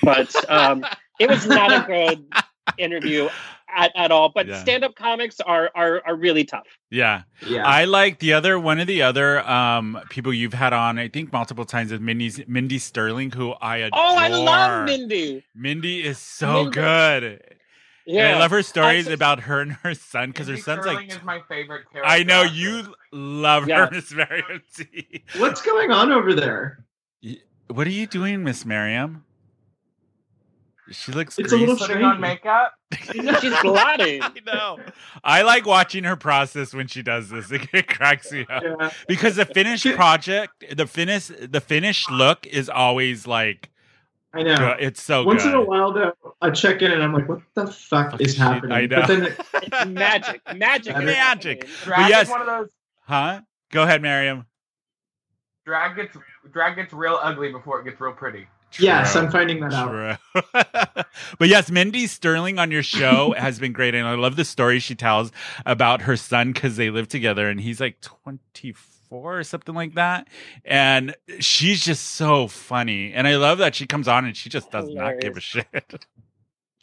[0.00, 0.84] But um,
[1.18, 2.24] it was not a good
[2.78, 3.28] interview
[3.74, 4.30] at, at all.
[4.34, 4.58] But Yeah.
[4.60, 6.66] stand-up comics are are are really tough.
[6.90, 7.22] yeah.
[7.46, 7.66] Yeah.
[7.66, 10.98] I like the other one of the other um people you've had on.
[10.98, 14.00] I think multiple times is Mindy Mindy Sterling, who I adore.
[14.00, 15.44] Oh, I love Mindy.
[15.54, 17.54] Mindy is so Mindy- good.
[18.10, 20.80] Yeah, And I love her stories Also- about her and her son because her son's
[20.82, 21.10] Sterling like.
[21.10, 22.10] is my favorite character.
[22.10, 23.84] I know you love Yeah.
[23.84, 24.62] her, Miss Miriam.
[24.74, 25.24] T.
[25.36, 26.86] What's going on over there?
[27.66, 29.24] What are you doing, Miss Miriam?
[30.90, 31.92] She looks It's a little greasy.
[31.92, 32.72] putting on makeup.
[33.02, 34.22] she's blotting.
[34.22, 34.78] I know.
[35.22, 37.50] I like watching her process when she does this.
[37.72, 38.62] It cracks me up.
[38.62, 38.90] Yeah.
[39.06, 43.70] because the finished project, the finish, the finished look is always like
[44.32, 44.56] I know.
[44.56, 44.76] good.
[44.80, 45.50] it's so Once good.
[45.54, 48.28] in a while, though, I check in and I'm like, "What the fuck Fuck is
[48.28, 49.00] is she- happening?" I know.
[49.00, 49.22] But then
[49.62, 51.62] It's magic, magic, is Magic.
[51.64, 51.84] happening.
[51.84, 52.28] Drag yes.
[52.30, 52.68] one of those.
[53.02, 53.40] Huh?
[53.72, 54.46] Go ahead, Miriam.
[55.66, 56.16] Drag gets
[56.52, 58.46] drag gets real ugly before it gets real pretty.
[58.78, 60.18] Yes, I'm finding that out.
[61.38, 63.94] But yes, Mindy Sterling on your show has been great.
[63.94, 65.30] And I love the story she tells
[65.66, 70.28] about her son because they live together and he's like 24 or something like that.
[70.64, 73.12] And she's just so funny.
[73.12, 75.66] And I love that she comes on and she just does not give a shit.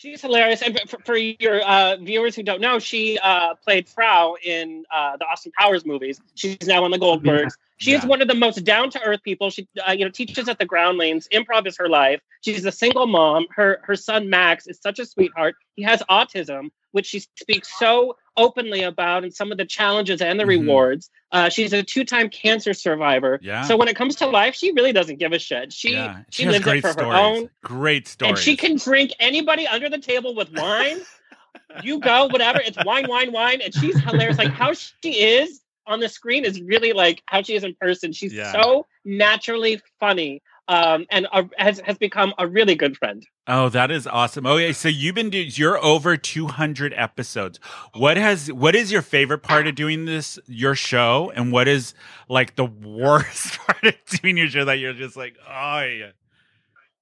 [0.06, 4.36] She's hilarious, and for, for your uh, viewers who don't know, she uh, played Frau
[4.44, 6.22] in uh, the Austin Powers movies.
[6.36, 7.54] She's now on the Goldbergs.
[7.78, 9.50] She is one of the most down to earth people.
[9.50, 11.28] She, uh, you know, teaches at the Groundlings.
[11.34, 12.22] Improv is her life.
[12.42, 13.48] She's a single mom.
[13.56, 15.56] Her her son Max is such a sweetheart.
[15.76, 20.40] He has autism, which she speaks so openly about, and some of the challenges and
[20.40, 20.60] the Mhm.
[20.60, 21.10] rewards.
[21.34, 23.38] Uh, she's a two time cancer survivor.
[23.44, 23.64] Yeah.
[23.64, 25.74] So when it comes to life, she really doesn't give a shit.
[25.74, 26.20] She yeah.
[26.32, 27.12] she, has lives great it for stories.
[27.12, 27.50] her own.
[27.64, 28.30] Great stories.
[28.30, 31.02] And she can drink anybody under the table with wine.
[31.84, 32.62] you go, whatever.
[32.62, 33.60] It's wine, wine, wine.
[33.62, 34.38] And she's hilarious.
[34.38, 38.14] Like how she is on the screen is really like how she is in person.
[38.14, 38.52] She's Yeah.
[38.54, 40.42] so naturally funny.
[40.68, 43.24] Um, and uh, has has become a really good friend.
[43.48, 44.48] Oh, that is awesome.
[44.48, 47.60] Okay, so you've been doing you're over 200 episodes.
[47.94, 51.94] What has what is your favorite part of doing this your show and what is
[52.30, 56.12] like the worst part of doing your show that you're just like, "Oh, yeah."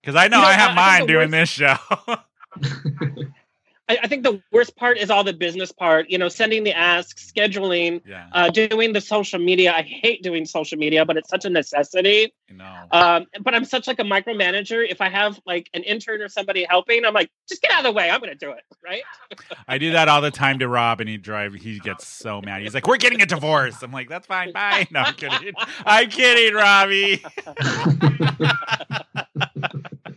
[0.04, 1.78] Cuz I know, You know, I have I- I mine doing worst- this show.
[3.90, 6.10] I, I think the worst part is all the business part.
[6.10, 8.28] You know, sending the asks, scheduling, yeah.
[8.32, 9.74] uh, doing the social media.
[9.74, 12.34] I hate doing social media, but it's such a necessity.
[12.50, 12.88] I know.
[12.92, 14.86] Um, but I'm such like a micromanager.
[14.90, 17.84] If I have like an intern or somebody helping, I'm like, just get out of
[17.86, 18.10] the way.
[18.10, 18.64] I'm going to do it.
[18.84, 19.04] Right.
[19.68, 21.54] I do that all the time to Rob, and he drive.
[21.54, 22.62] He gets so mad.
[22.62, 25.54] He's like, "We're getting a divorce." I'm like, "That's fine, bye." No, I'm kidding.
[25.86, 27.24] I'm kidding, Robbie.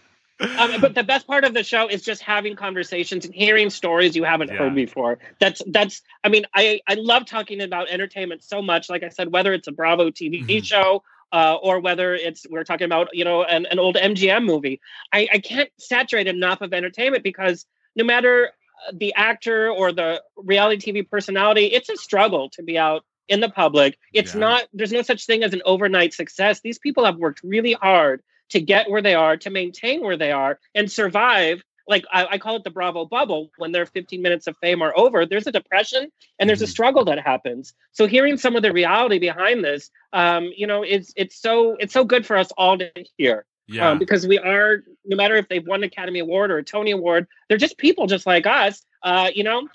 [0.59, 4.15] Um, but the best part of the show is just having conversations and hearing stories
[4.17, 4.59] you haven't Yeah.
[4.59, 5.19] heard before.
[5.39, 6.03] That's that's.
[6.25, 8.91] I mean, I I love talking about entertainment so much.
[8.91, 10.65] Like I said, whether it's a Bravo TV Mhm.
[10.65, 11.03] show.
[11.33, 14.81] Uh, or whether it's we're talking about you know an, an old MGM movie,
[15.13, 18.49] I, I can't saturate enough of entertainment because no matter
[18.89, 23.39] uh, the actor or the reality TV personality, it's a struggle to be out in
[23.39, 23.97] the public.
[24.13, 24.41] It's Yeah.
[24.41, 24.65] not.
[24.73, 26.63] There's no such thing as an overnight success.
[26.63, 30.33] These people have worked really hard to get where they are, to maintain where they
[30.33, 31.63] are, and survive.
[31.89, 33.51] Like I, I call it the Bravo bubble.
[33.59, 36.71] When their 15 minutes of fame are over, there's a depression and there's a Mhm.
[36.71, 37.75] struggle that happens.
[37.93, 41.93] So hearing some of the reality behind this, um, you know, it's it's so it's
[41.93, 43.45] so good for us all to hear.
[43.67, 43.91] Yeah.
[43.91, 46.91] Um, because we are, no matter if they've won an Academy Award or a Tony
[46.91, 48.83] Award, they're just people just like us.
[49.03, 49.69] Uh, you know,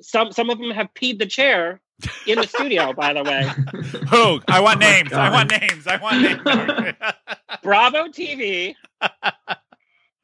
[0.00, 1.80] some some of them have peed the chair
[2.26, 2.92] in the studio.
[2.92, 3.42] By the way,
[4.10, 4.40] Who?
[4.48, 5.12] I want Oh names.
[5.12, 5.86] I want names.
[5.86, 6.96] I want names.
[7.62, 8.74] Bravo TV.
[9.00, 9.56] the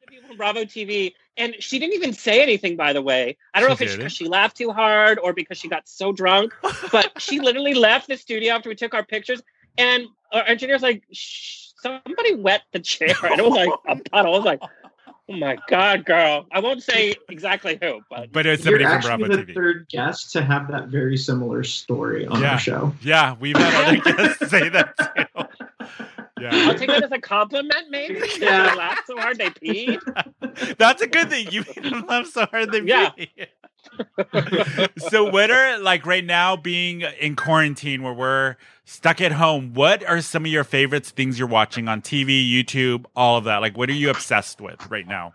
[0.09, 2.77] people from Bravo TV, and she didn't even say anything.
[2.77, 4.01] By the way, I don't know if it's didn't?
[4.01, 6.55] because she laughed too hard or because she got so drunk,
[6.93, 9.43] but she literally left the studio after we took our pictures,
[9.77, 14.35] and our engineer's like, Shh, "Somebody wet the chair," and it was like a puddle.
[14.35, 14.61] I was like,
[15.29, 19.13] "Oh my god, girl!" I won't say exactly who, but but it's You're somebody from
[19.13, 19.55] actually Bravo the TV.
[19.55, 22.53] third guest to have that very similar story on Yeah.
[22.53, 22.95] our show.
[23.03, 25.45] Yeah, we've had other guests say that too.
[26.41, 26.51] Yeah.
[26.69, 27.91] I'll take that as a compliment.
[27.91, 28.71] Maybe Yeah.
[28.71, 29.99] they laughed so hard they peed.
[30.79, 31.49] that's a good thing.
[31.51, 33.11] You made them laugh so hard they Yeah.
[33.11, 33.29] pee.
[34.99, 38.57] so, what are like right now being in quarantine where we're
[38.89, 39.75] stuck at home?
[39.75, 43.59] What are some of your favorites things you're watching on TV, YouTube, all of that?
[43.59, 45.35] Like, what are you obsessed with right now?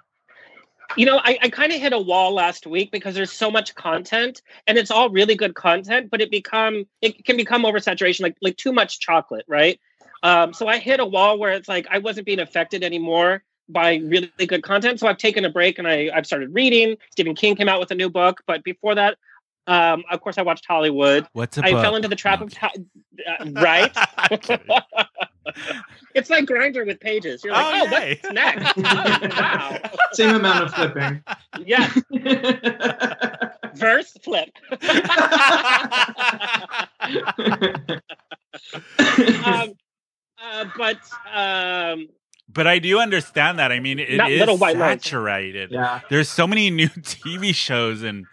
[0.98, 3.74] You know, I, I kind of hit a wall last week because there's so much
[3.76, 8.36] content and it's all really good content, but it become it can become oversaturation, like
[8.42, 9.80] like too much chocolate, right?
[10.22, 13.96] Um, so I hit a wall where it's like I wasn't being affected anymore by
[13.96, 15.00] really good content.
[15.00, 16.98] So I've taken a break and I, I've started reading.
[17.12, 19.18] Stephen King came out with a new book, but before that,
[19.68, 21.28] um, of course, I watched Hollywood.
[21.34, 21.82] What's a I book?
[21.82, 22.86] fell into the trap No, of ti-
[23.28, 23.96] uh, right.
[26.16, 27.44] It's like Grindr with pages.
[27.44, 28.20] You're like, Oh, oh, yay.
[28.22, 28.78] what's next?
[28.78, 29.80] wow.
[30.14, 31.22] Same amount of flipping.
[31.66, 31.92] Yeah,
[33.76, 34.50] verse flip.
[39.46, 39.74] um,
[40.42, 40.98] uh, but
[41.34, 42.08] um,
[42.50, 43.72] but I do understand that.
[43.72, 45.04] I mean, it Not is Little White Lies.
[45.04, 45.72] saturated.
[45.72, 46.02] yeah.
[46.10, 48.26] There's so many new TV shows and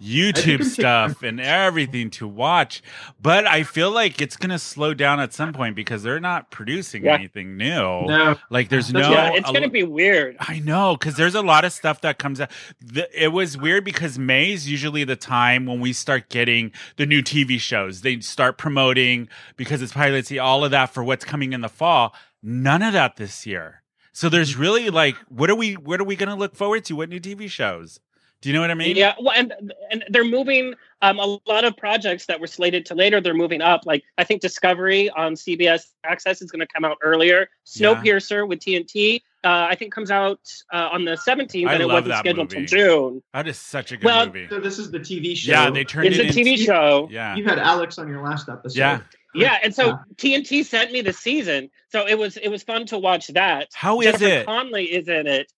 [0.00, 2.82] YouTube stuff and everything to watch.
[3.20, 6.50] But I feel like it's going to slow down at some point because they're not
[6.50, 7.14] producing Yeah.
[7.14, 7.66] anything new.
[8.06, 8.36] No.
[8.50, 9.10] Like there's no.
[9.10, 10.36] yeah, it's going to be weird.
[10.38, 12.50] I know because there's a lot of stuff that comes out.
[12.80, 17.06] The, it was weird because May is usually the time when we start getting the
[17.06, 18.02] new TV shows.
[18.02, 21.68] They start promoting because it's pilot pilots, all of that for what's coming in the
[21.68, 22.14] fall.
[22.42, 23.82] None of that this year.
[24.12, 25.74] So there's really like, what are we?
[25.74, 26.96] What are we going to look forward to?
[26.96, 28.00] What new TV shows?
[28.42, 28.96] Do you know what I mean?
[28.96, 29.52] yeah, well, and
[29.90, 33.20] and they're moving um, a lot of projects that were slated to later.
[33.20, 33.82] They're moving up.
[33.84, 37.48] Like I think Discovery on CBS Access is going to come out earlier.
[37.74, 37.94] Yeah.
[37.94, 40.40] Snowpiercer with TNT, uh, I think, comes out
[40.72, 42.66] uh, on the 17th, I and it wasn't scheduled movie.
[42.66, 42.78] till
[43.10, 43.22] June.
[43.34, 44.46] That is such a good Well, movie.
[44.48, 45.50] So this is the TV show.
[45.52, 47.08] Yeah, they turned It's it a TV into, show.
[47.10, 48.78] Yeah, You had Alex on your last episode.
[48.78, 49.00] Yeah.
[49.34, 49.96] Yeah, and so Yeah.
[50.16, 53.68] TNT sent me the season, so it was it was fun to watch that.
[53.74, 54.46] how is Jennifer it?
[54.46, 55.52] Connelly is in it.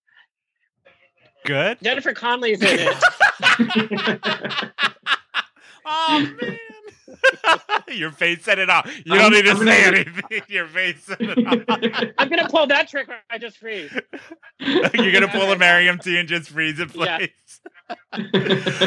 [1.45, 1.77] Good.
[1.81, 4.69] Jennifer Connelly's in it.
[5.85, 6.57] Oh man.
[7.91, 8.83] Your face said it all.
[9.05, 10.41] You don't I'm- need to I'm say gonna- anything.
[10.47, 12.11] Your face said it all.
[12.17, 13.91] I'm gonna pull that trick where I just freeze.
[14.59, 17.17] You're gonna pull a Miriam T and just freeze in Yeah.
[17.17, 17.61] place.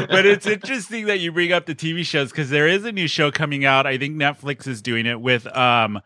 [0.09, 3.09] but it's interesting that you bring up the TV shows because there is a new
[3.09, 3.87] show coming out.
[3.87, 6.01] I think Netflix is doing it with um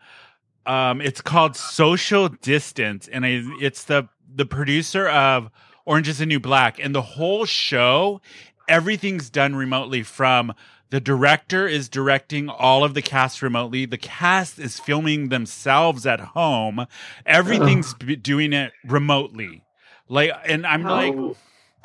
[0.65, 5.49] um it's called Social Distance and I, it's the the producer of
[5.85, 8.21] Orange is the New Black and the whole show
[8.67, 10.53] everything's done remotely from
[10.91, 13.85] the director is directing all of the cast remotely.
[13.85, 16.85] The cast is filming themselves at home.
[17.25, 19.63] Everything's b- doing it remotely.
[20.09, 21.37] Like, and I'm like, Oh,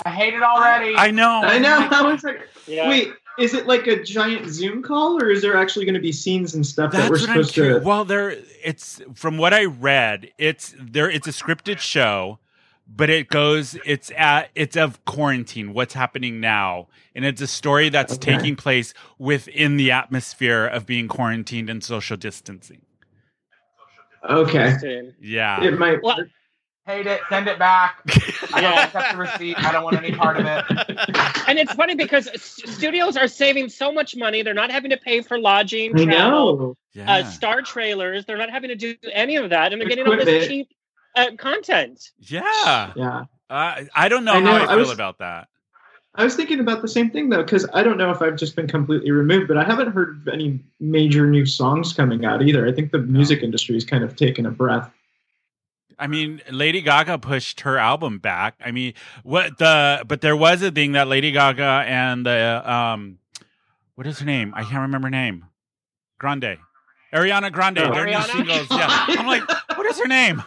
[0.05, 0.95] I hate it already.
[0.97, 1.89] I know, I know.
[1.91, 2.89] I was like, Yeah.
[2.89, 6.11] wait, is it like a giant Zoom call, or is there actually going to be
[6.13, 7.79] scenes and stuff that we're supposed to?
[7.85, 10.33] Well, there, it's from what I read.
[10.37, 11.09] It's there.
[11.11, 12.39] It's a scripted show,
[12.89, 13.77] but it goes.
[13.85, 14.51] It's at.
[14.55, 15.73] It's of quarantine.
[15.75, 18.37] What's happening now, and it's a story that's Okay.
[18.37, 22.83] taking place within the atmosphere of being quarantined and social distancing.
[24.29, 25.63] Okay, Yeah.
[25.63, 26.03] it might.
[26.03, 26.19] Well,
[26.85, 27.21] hate it.
[27.29, 28.01] Send it back.
[28.55, 28.85] I don't Yeah.
[28.87, 29.59] accept the receipt.
[29.59, 30.65] I don't want any part of it.
[31.49, 34.43] And it's funny because studios are saving so much money.
[34.43, 36.77] They're not having to pay for lodging, I travel, know.
[36.93, 37.13] yeah.
[37.19, 38.25] uh, star trailers.
[38.25, 40.69] They're not having to do any of that, and they're getting all this cheap
[41.17, 42.11] uh, content.
[42.21, 42.93] yeah.
[42.95, 43.25] Yeah.
[43.49, 45.49] Uh, I don't know, I know, how I I feel was- about that.
[46.19, 48.57] I was thinking about the same thing though, because I don't know if I've just
[48.57, 52.67] been completely removed, but I haven't heard of any major new songs coming out either.
[52.67, 54.91] I think the music industry has kind of taken a breath.
[55.99, 58.55] I mean, Lady Gaga pushed her album back.
[58.65, 60.05] I mean, what the?
[60.09, 63.19] But there was a thing that Lady Gaga and the um,
[63.95, 64.55] what is her name?
[64.57, 65.45] I can't remember her name.
[66.19, 66.57] Grande,
[67.13, 67.79] Ariana Grande.
[67.81, 67.93] Oh.
[67.93, 68.33] Their new Ariana?
[68.33, 68.67] singles.
[68.71, 69.43] Yeah, I'm like,
[69.77, 70.43] what is her name?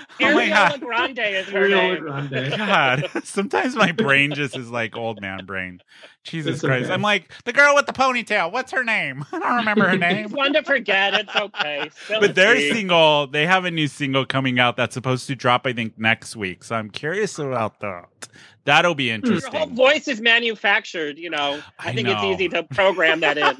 [0.20, 0.80] Oh my Ariana God.
[0.80, 1.98] Grande is her Ariana name.
[1.98, 2.50] Grande.
[2.56, 5.80] God, sometimes my brain just is like old man brain.
[6.24, 6.86] Jesus It's Christ!
[6.86, 6.94] okay.
[6.94, 8.50] I'm like the girl with the ponytail.
[8.52, 9.24] What's her name?
[9.32, 10.26] I don't remember her name.
[10.26, 11.14] It's one to forget.
[11.14, 11.90] It's okay.
[11.94, 12.72] Spill But the their tea.
[12.72, 16.34] single, they have a new single coming out that's supposed to drop, I think, next
[16.36, 16.64] week.
[16.64, 18.28] So I'm curious about that.
[18.64, 19.74] That'll be Your whole interesting.
[19.76, 21.18] voice is manufactured.
[21.18, 22.14] You know, I, I think know.
[22.14, 23.56] it's easy to program that in.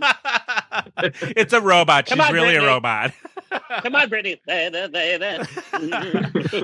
[1.37, 2.09] it's a robot.
[2.09, 3.13] She's on, really a robot.
[3.83, 4.39] Come on, Britney.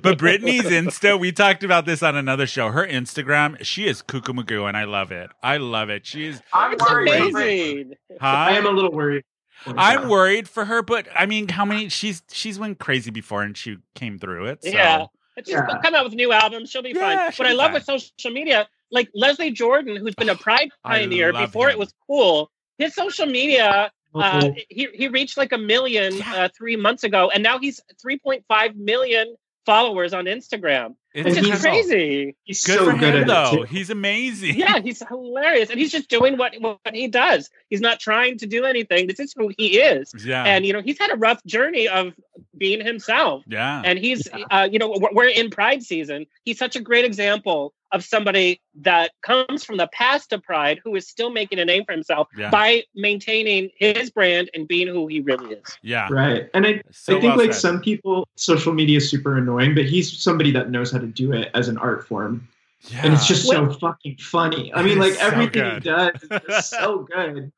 [0.02, 2.70] But Britney's Insta, we talked about this on another show.
[2.70, 5.30] Her Instagram, she is cuckoo and I love it.
[5.42, 6.06] I love it.
[6.06, 7.08] She's, I'm It's worried.
[7.10, 7.30] for Britney.
[7.30, 7.94] amazing.
[8.20, 8.26] huh?
[8.26, 9.24] I am a little worried.
[9.66, 11.88] I'm worried for her, but I mean, how many?
[11.88, 14.64] She's she's went crazy before, and she came through it.
[14.64, 14.70] So.
[14.70, 15.06] Yeah.
[15.36, 15.78] It's just Yeah.
[15.80, 16.68] come out with new albums.
[16.70, 17.32] She'll be Yeah, fine.
[17.32, 17.74] she'll What I love fine.
[17.74, 21.74] with social media, like Leslie Jordan, who's been a Pride pioneer before him.
[21.74, 22.50] it was cool.
[22.78, 26.34] His social media, uh, he he reached like a million Yeah.
[26.44, 30.96] uh, three months ago, and now he's 3.5 million followers on Instagram.
[31.14, 31.88] It's It's And just incredible.
[31.90, 32.36] crazy.
[32.42, 33.62] he's Good so for good him, at though.
[33.62, 33.68] it.
[33.68, 34.56] He's amazing.
[34.56, 37.48] Yeah, he's hilarious, and he's just doing what what he does.
[37.70, 39.06] He's not trying to do anything.
[39.06, 40.42] This is who he is, Yeah.
[40.44, 42.12] and you know he's had a rough journey of
[42.56, 43.44] being himself.
[43.46, 43.82] yeah.
[43.84, 44.44] and he's Yeah.
[44.50, 48.60] uh, you know we're- we're in pride season he's such a great example of somebody
[48.80, 52.28] that comes from the past of pride who is still making a name for himself
[52.36, 52.50] Yeah.
[52.50, 56.08] by maintaining his brand and being who he really is yeah.
[56.10, 56.48] Right.
[56.54, 57.60] And I, So I think well like said.
[57.60, 61.32] some people, social media is super annoying, but he's somebody that knows how to do
[61.32, 62.48] it as an art form.
[62.88, 63.00] yeah.
[63.04, 64.72] And it's just so fucking funny.
[64.74, 65.82] I mean, like It's so everything good.
[65.82, 67.52] he does is so good.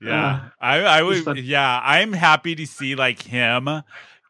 [0.00, 1.38] Yeah, uh, I, I would.
[1.38, 3.68] Yeah, I'm happy to see like him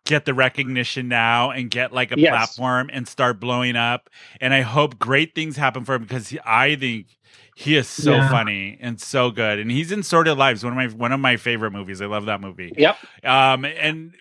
[0.05, 2.31] get the recognition now and get like a Yes.
[2.31, 4.11] platform and start blowing up.
[4.41, 7.07] And I hope great things happen for him because he, I think
[7.55, 8.29] he is so Yeah.
[8.31, 9.59] funny and so good.
[9.59, 12.01] And he's in Sordid Lives, one of my one of my favorite movies.
[12.03, 12.73] I love that movie.
[12.77, 12.97] Yep.
[13.25, 14.15] Um, and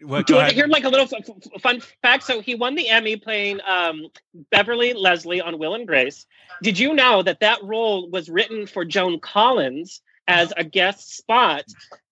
[0.00, 0.26] what?
[0.26, 0.52] Do you ahead.
[0.52, 4.06] hear like a little f- f- fun fact so he won the emmy playing um,
[4.50, 6.24] beverly leslie on will and grace
[6.62, 11.64] did you know that that role was written for joan collins as a guest spot.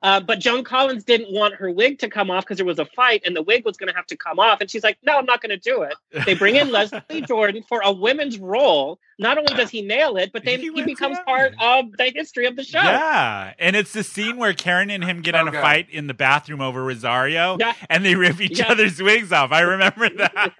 [0.03, 2.85] Uh, but joan collins didn't want her wig to come off because there was a
[2.85, 4.61] fight and the wig was going to have to come off.
[4.61, 5.95] And she's like no i'm not going to do it.
[6.25, 10.31] They bring in leslie jordan for a women's role not only does he nail it
[10.33, 13.93] but then He he, becomes part of the history of the show Yeah, and it's
[13.93, 15.61] the scene where Karen and him get So in a good.
[15.63, 17.73] fight in the bathroom over Rosario, Yeah.
[17.89, 18.69] and they rip each Yeah.
[18.71, 19.53] other's wigs off.
[19.53, 20.53] I remember that.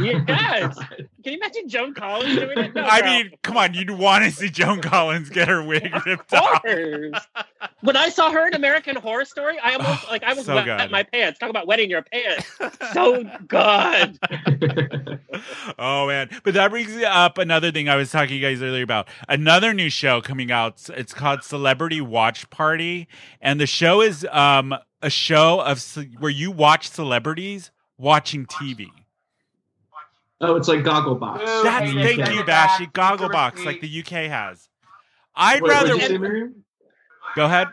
[0.00, 0.76] yes
[1.24, 3.10] can you imagine joan collins doing it No, I girl.
[3.10, 6.62] mean, come on, you'd want to see Joan Collins get her wig ripped Of off.
[7.80, 10.54] when I saw her in American Horror Story, I almost oh, like I was So
[10.54, 10.90] wet good.
[10.90, 11.38] my pants.
[11.38, 12.46] Talk about wetting your pants.
[12.92, 14.18] So good.
[15.78, 18.82] oh man, but that brings up another thing I was talking to you guys earlier
[18.84, 19.08] about.
[19.28, 20.88] Another new show coming out.
[20.96, 23.08] It's called Celebrity Watch Party,
[23.40, 28.88] and the show is um a show of ce- where you watch celebrities watching TV.
[30.40, 31.38] Oh, it's like Gogglebox.
[31.62, 32.78] That's thank yeah, you, Bashy.
[32.78, 34.68] super Gogglebox, like the UK has.
[35.34, 36.48] I'd What- rather what'd say,
[37.36, 37.68] go ahead.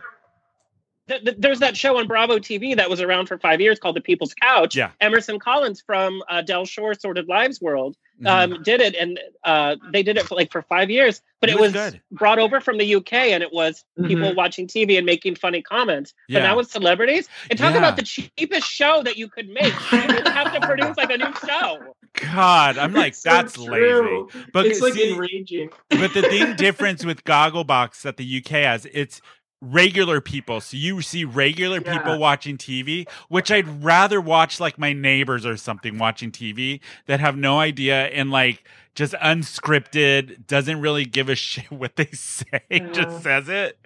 [1.07, 3.95] Th- th- There's that show on Bravo TV that was around for five years called
[3.97, 4.75] The People's Couch.
[4.75, 4.91] Yeah.
[5.01, 8.53] Emerson Collins from uh, Del Shore Sordid Lives World Mhm.
[8.55, 11.21] um, did it, and uh, they did it for like for five years.
[11.39, 14.35] But It it, was was, brought over from the UK, and it was people Mhm.
[14.35, 16.13] watching TV and making funny comments.
[16.29, 16.43] But Yeah.
[16.43, 17.79] now with celebrities, and talk Yeah.
[17.79, 19.73] about the cheapest show that you could make.
[19.91, 19.99] You
[20.31, 21.95] have to produce like a new show.
[22.13, 24.27] God, I'm like It's that's true.
[24.31, 24.45] lazy.
[24.53, 25.69] But it's like enraging.
[25.89, 29.21] but the thing difference with Gogglebox that the UK has, it's
[29.61, 30.59] regular people.
[30.59, 31.97] So you see regular Yeah.
[31.97, 37.19] people watching TV, which I'd rather watch like my neighbors or something watching TV that
[37.19, 38.63] have no idea and like
[38.95, 42.91] just unscripted, doesn't really give a shit what they say, Yeah.
[42.91, 43.77] just says it.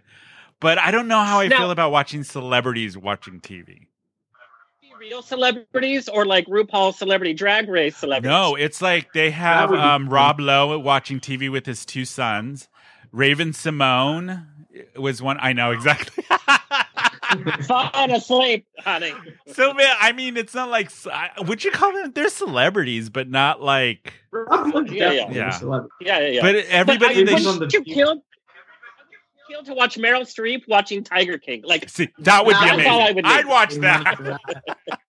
[0.61, 3.87] But I don't know how I Now- feel about watching celebrities watching TV.
[4.97, 8.29] Real celebrities or like RuPaul celebrity drag race celebrities?
[8.29, 10.07] No, it's like they have um.
[10.07, 12.69] Rob Lowe watching TV with his two sons.
[13.11, 14.47] Raven-Symoné
[14.95, 15.37] was one.
[15.39, 16.23] I know exactly.
[17.63, 19.13] Falling asleep, honey.
[19.47, 20.91] so man, I mean, it's not like
[21.39, 22.11] would you call them?
[22.13, 24.13] They're celebrities, but not like.
[24.33, 25.31] Yeah, yeah.
[25.31, 25.59] Yeah.
[25.61, 26.41] Yeah, yeah, yeah.
[26.41, 28.23] But everybody but I, they Depends on wouldn't the you people.
[29.47, 31.63] Kill, kill to watch Meryl Streep watching Tiger King.
[31.65, 32.91] Like see that would be amazing.
[32.91, 33.25] all I would.
[33.25, 34.39] I'd watch that.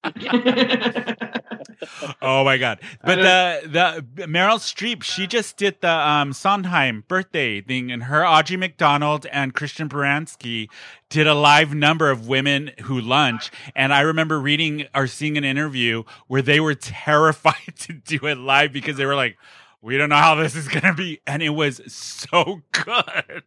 [2.23, 2.81] oh my god!
[3.05, 8.23] But the the Meryl Streep, she just did the um Sondheim birthday thing, and her
[8.23, 10.69] Audra McDonald and Christine Baranski
[11.09, 13.51] did a live number of women who lunch.
[13.75, 18.39] And I remember reading or seeing an interview where they were terrified to do it
[18.39, 19.37] live because they were like,
[19.83, 23.43] "We don't know how this is gonna be," and it was so good.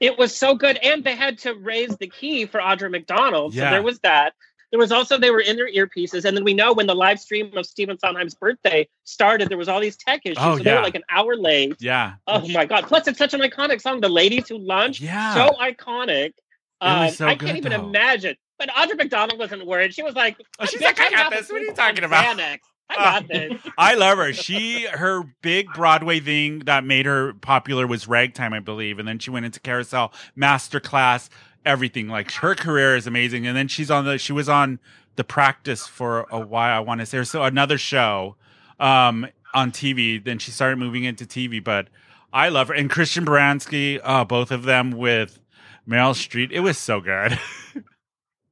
[0.00, 3.52] It was so good, and they had to raise the key for Audra McDonald.
[3.54, 3.70] So Yeah.
[3.70, 4.34] there was that.
[4.70, 7.18] There was also they were in their earpieces, and then we know when the live
[7.18, 10.38] stream of Stephen Sondheim's birthday started, there was all these tech issues.
[10.40, 11.74] Oh, so they were like an hour late.
[11.80, 12.84] Yeah, Oh my god!
[12.86, 14.00] Plus, it's such an iconic song.
[14.00, 15.34] The ladies who lunch, yeah.
[15.34, 16.34] so iconic.
[16.80, 17.84] Um, so I good, can't even though.
[17.88, 18.36] imagine.
[18.60, 19.92] But Audra McDonald wasn't worried.
[19.92, 21.50] She was like, Oh, she's like, I got this.
[21.50, 22.58] What are you talking about?" Xanax.
[22.90, 23.60] I got this.
[23.78, 24.32] I love her.
[24.32, 29.18] She her big Broadway thing that made her popular was Ragtime, I believe, and then
[29.18, 31.28] she went into Carousel, Masterclass,
[31.64, 32.08] everything.
[32.08, 33.46] Like her career is amazing.
[33.46, 34.78] And then she's on the she was on
[35.16, 36.76] the Practice for a while.
[36.76, 38.36] I want to say, so another show
[38.78, 40.22] um, on TV.
[40.22, 41.88] Then she started moving into TV, but
[42.32, 44.00] I love her and Christine Baranski.
[44.02, 45.40] Uh, both of them with
[45.88, 46.50] Meryl Streep.
[46.52, 47.38] It was so good.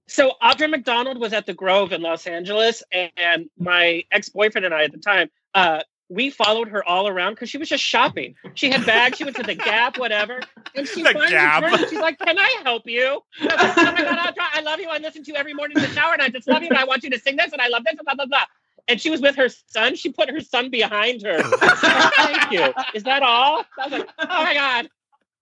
[0.09, 4.84] So Audra McDonald was at the Grove in Los Angeles, and my ex-boyfriend and I
[4.84, 8.34] at the time, uh, we followed her all around because she was just shopping.
[8.54, 9.18] She had bags.
[9.18, 10.40] She went to the Gap, whatever,
[10.74, 11.62] and she The finally Gap.
[11.62, 11.90] turned.
[11.90, 14.88] She's like, "Can I help you?" I like, oh my god, Audra, I love you.
[14.88, 16.70] I listen to you every morning in the shower, and I just love you.
[16.70, 18.44] And I want you to sing this, and I love this, and blah blah blah.
[18.88, 19.96] And she was with her son.
[19.96, 21.42] She put her son behind her.
[21.42, 22.72] Thank you.
[22.94, 23.66] Is that all?
[23.78, 24.88] I was like, oh my god.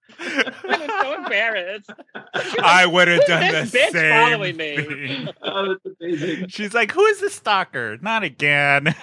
[0.19, 1.91] I was so embarrassed.
[2.63, 5.29] I would have done this the bitch same following me?" thing.
[5.43, 6.49] oh, that's amazing.
[6.49, 7.99] She's like, "Who is the stalker?
[8.01, 8.95] Not again."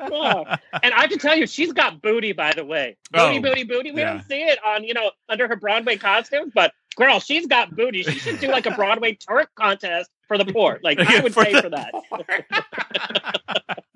[0.00, 0.44] Oh.
[0.82, 2.96] And I have to tell you, she's got booty, by the way.
[3.12, 3.90] Booty, Oh, booty, booty.
[3.92, 4.14] We yeah.
[4.14, 8.02] don't see it on, you know, under her Broadway costumes, but girl, she's got booty.
[8.02, 10.78] She should do like a Broadway twerk contest for the poor.
[10.82, 11.92] Like I would pay for that.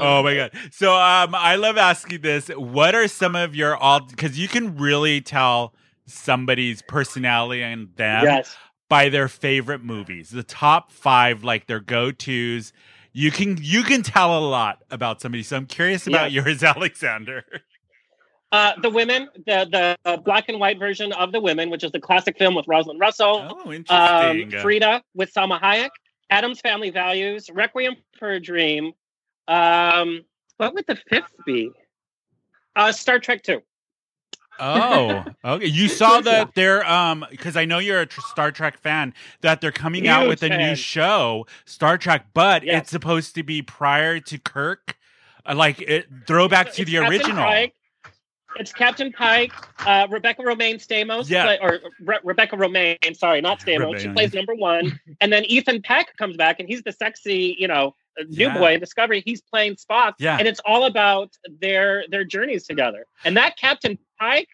[0.00, 0.52] oh my god!
[0.72, 2.48] So, um, I love asking this.
[2.48, 4.00] What are some of your all?
[4.00, 5.74] Because you can really tell
[6.06, 8.56] somebody's personality and them Yes.
[8.88, 10.30] by their favorite movies.
[10.30, 12.72] The top five, like their go tos.
[13.12, 15.42] You can you can tell a lot about somebody.
[15.44, 16.42] So I'm curious about Yeah.
[16.42, 17.44] yours, Alexander.
[18.54, 21.98] Uh, the women, the the black and white version of the women, which is the
[21.98, 24.50] classic film with Rosalind Russell, Oh, um.
[24.62, 25.88] Frida with Salma Hayek,
[26.30, 28.92] Addams Family Values, Requiem for a Dream.
[29.48, 30.22] Um,
[30.58, 31.70] what would the fifth be?
[32.76, 33.60] Uh, Star Trek Two.
[34.60, 35.66] Oh, okay.
[35.66, 39.60] You saw that they're um because I know you're a tr- Star Trek fan that
[39.60, 42.82] they're coming out Huge with a new show, Star Trek, but Yes.
[42.82, 44.96] it's supposed to be prior to Kirk,
[45.44, 47.44] uh, like it throwback to It's the Captain original.
[47.44, 47.74] Pike.
[48.56, 49.52] It's Captain Pike,
[49.86, 51.44] uh, Rebecca Romijn Stamos, Yeah.
[51.44, 53.16] play- or Re- Rebecca Romijn.
[53.16, 53.98] Sorry, not Stamos.
[53.98, 57.66] She plays number one, and then Ethan Peck comes back, and he's the sexy, you
[57.68, 58.58] know, uh, new Yeah.
[58.58, 59.22] boy in Discovery.
[59.24, 60.36] He's playing Spock, Yeah.
[60.38, 61.30] and it's all about
[61.60, 63.06] their their journeys together.
[63.24, 64.48] And that Captain Pike,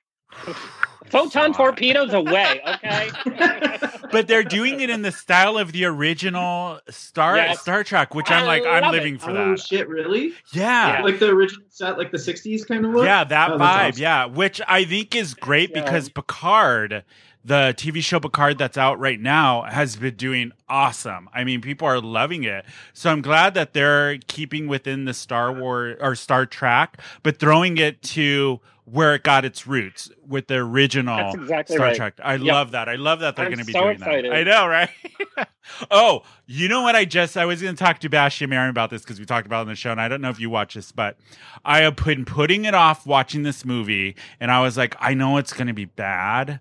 [1.07, 2.61] photon torpedoes away.
[2.67, 3.11] Okay.
[4.13, 7.61] But they're doing it in the style of the original Star Yes.
[7.61, 9.21] Star Trek, which I'm like, I'm living it.
[9.23, 9.61] for oh that.
[9.61, 9.89] shit!
[9.89, 10.33] Really?
[10.53, 10.97] Yeah.
[10.99, 11.03] Yeah.
[11.05, 13.05] Like the original set, like the '60s kind of look.
[13.05, 13.91] Yeah, that Oh, vibe.
[13.91, 14.03] awesome.
[14.03, 15.85] Yeah, which I think is great Yeah.
[15.85, 17.05] because Picard,
[17.45, 21.29] the TV show Picard that's out right now has been doing awesome.
[21.33, 22.65] I mean, people are loving it.
[22.93, 27.79] So I'm glad that they're keeping within the Star Wars or Star Trek, but throwing
[27.79, 31.97] it to where it got its roots with the original exactly Star right.
[31.97, 32.15] Trek.
[32.25, 32.43] I Yep.
[32.53, 32.89] love that.
[32.89, 34.33] I love that they're going to be so doing excited.
[34.33, 34.37] that.
[34.37, 34.91] I know, right?
[35.91, 36.97] oh, you know what?
[36.97, 39.47] I just I was going to talk to Bashia Marin about this because we talked
[39.47, 41.17] about it on the show, and I don't know if you watch this, but
[41.65, 45.37] I have been putting it off watching this movie, and I was like, I know
[45.37, 46.59] it's going to be bad.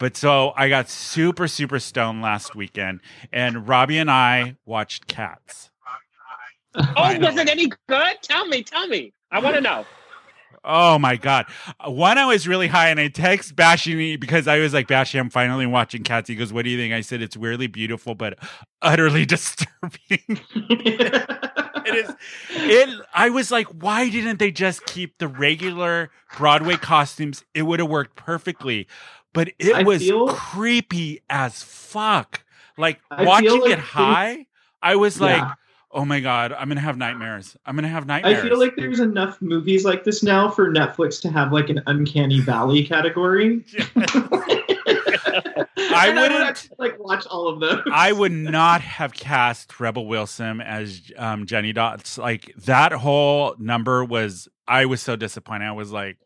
[0.00, 3.00] But so I got super, super stoned last weekend,
[3.32, 5.70] and Robbie and I watched Cats.
[6.74, 8.16] Oh, was it any good?
[8.22, 9.12] Tell me, tell me.
[9.30, 9.84] I want to know.
[10.64, 11.46] Oh my god!
[11.86, 15.18] One, I was really high, and I text Bashy me because I was like, "Bashy,
[15.18, 18.14] I'm finally watching Cats." He goes, "What do you think?" I said, "It's weirdly beautiful,
[18.14, 18.38] but
[18.82, 22.14] utterly disturbing." it is.
[22.50, 23.00] It.
[23.14, 27.42] I was like, "Why didn't they just keep the regular Broadway costumes?
[27.54, 28.86] It would have worked perfectly."
[29.32, 32.44] But it I was feel- creepy as fuck.
[32.76, 34.46] Like I watching like it they- high,
[34.82, 35.52] I was like, Yeah.
[35.92, 37.56] "Oh my god, I'm gonna have nightmares.
[37.66, 41.20] I'm gonna have nightmares." I feel like there's enough movies like this now for Netflix
[41.22, 43.64] to have like an uncanny valley category.
[45.92, 47.82] I would wouldn't- actually, like watch all of those.
[47.92, 52.18] I would not have cast Rebel Wilson as um, Jenny Dots.
[52.18, 55.66] Like that whole number was, I was so disappointed.
[55.66, 56.18] I was like,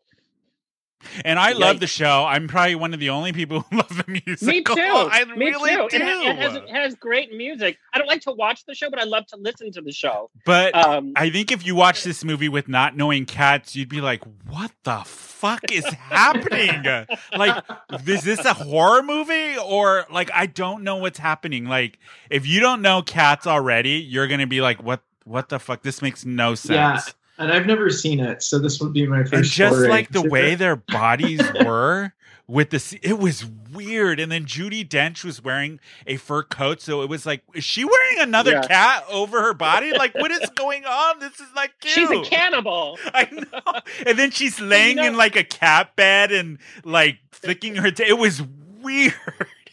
[1.23, 1.79] and I love Yikes.
[1.81, 2.25] the show.
[2.25, 4.47] I'm probably one of the only people who love the music.
[4.47, 4.73] Me too.
[4.77, 5.87] I Me really too.
[5.89, 5.95] do.
[5.97, 7.77] It, ha- it has, it has great music.
[7.93, 10.29] I don't like to watch the show, but I love to listen to the show.
[10.45, 14.01] but Um, I think if you watch this movie with not knowing cats, you'd be
[14.01, 16.83] like, "What the fuck is happening?
[17.37, 17.63] like,
[18.07, 21.65] is this a horror movie or like I don't know what's happening?
[21.65, 21.99] Like,
[22.29, 25.01] if you don't know cats already, you're gonna be like, "What?
[25.23, 25.81] What the fuck?
[25.83, 29.23] This makes no sense." Yeah, and I've never seen it, so this would be my
[29.23, 29.33] first.
[29.33, 30.59] and just like the way it.
[30.59, 32.13] their bodies were
[32.47, 36.79] with the se- it was weird and then judi dench was wearing a fur coat
[36.79, 38.61] so it was like is she wearing another Yeah.
[38.67, 42.99] cat over her body like what is going on this is like she's a cannibal.
[43.15, 43.81] I know.
[44.05, 47.89] And then she's laying know- in like a cat bed and like flicking her.
[47.89, 48.43] ta- it was
[48.81, 49.13] weird.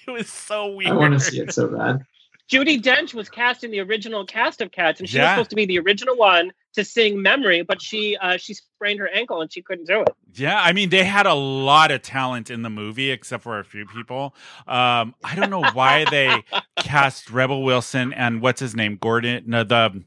[0.08, 0.90] It was so weird.
[0.92, 2.04] I want to see it so bad.
[2.52, 5.56] Judi Dench was cast in the original cast of Cats, and she was supposed to
[5.56, 9.50] be the original one to sing "Memory," but she uh, she sprained her ankle and
[9.50, 10.14] she couldn't do it.
[10.34, 13.64] Yeah, I mean, they had a lot of talent in the movie, except for a
[13.64, 14.34] few people.
[14.66, 16.44] Um, I don't know why they
[16.76, 19.44] cast Rebel Wilson and what's his name, Gordon.
[19.46, 20.02] No, the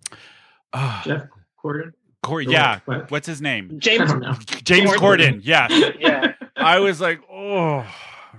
[0.71, 1.23] uh, Jeff
[1.61, 1.93] Gordon.
[2.21, 3.09] Cor- yeah, what?
[3.11, 3.79] what's his name?
[3.79, 4.11] James.
[4.63, 5.39] James Gordon.
[5.39, 5.41] Corden.
[5.43, 5.67] Yeah,
[5.99, 7.85] yeah, I was like, oh,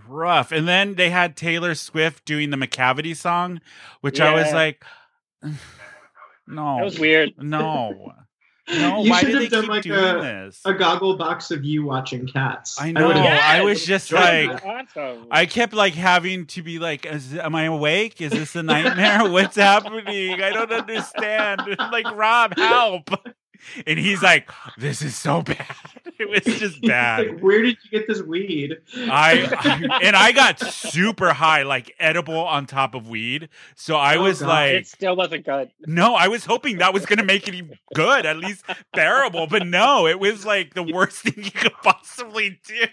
[0.08, 0.52] rough.
[0.52, 3.60] And then they had Taylor Swift doing the Macavity song,
[4.00, 4.84] which I was like,
[6.46, 7.32] no, that was weird.
[7.38, 8.12] no,
[8.68, 9.02] no.
[9.04, 10.60] You why should did they have done like a- this?
[10.64, 12.80] A goggle box of you watching cats.
[12.80, 13.08] I know.
[13.08, 15.26] would've- I was just Enjoyed like, awesome.
[15.30, 18.20] I kept like having to be like, is, "Am I awake?
[18.20, 19.30] Is this a nightmare?
[19.30, 20.42] What's happening?
[20.42, 23.10] I don't understand." like, Rob, help!
[23.86, 25.66] And he's like, "This is so bad.
[26.18, 28.78] It was just bad." like, where did you get this weed?
[28.96, 29.50] I,
[29.92, 33.50] I and I got super high, like edible on top of weed.
[33.74, 34.48] So I Oh, was God.
[34.48, 35.70] like, it still wasn't good.
[35.86, 39.46] no, I was hoping that was going to make it even good, at least bearable.
[39.46, 42.86] But no, it was like the worst thing you could possibly do.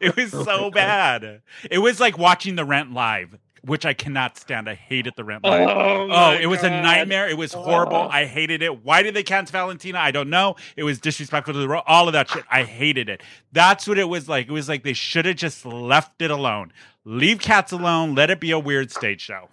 [0.00, 0.72] It was Oh, my so God.
[0.74, 1.42] bad.
[1.70, 4.68] It was like watching The Rent live, which I cannot stand.
[4.68, 5.42] I hated The Rent.
[5.44, 7.28] Oh, Oh, it was a nightmare.
[7.28, 7.96] It was horrible.
[7.96, 8.08] Oh.
[8.10, 8.84] I hated it.
[8.84, 9.98] Why did they cancel Valentina?
[9.98, 10.56] I don't know.
[10.76, 11.82] It was disrespectful to the role.
[11.86, 12.44] All of that shit.
[12.50, 13.22] I hated it.
[13.52, 14.48] That's what it was like.
[14.48, 16.72] It was like they should have just left it alone.
[17.04, 18.14] Leave cats alone.
[18.14, 19.48] Let it be a weird stage show.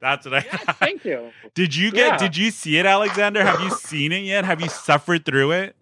[0.00, 0.76] That's what I Yes, thought.
[0.80, 1.30] thank you.
[1.54, 2.12] Did you get?
[2.12, 2.16] Yeah.
[2.18, 3.44] Did you see it, Alexander?
[3.44, 4.44] Have you seen it yet?
[4.44, 5.76] Have you suffered through it?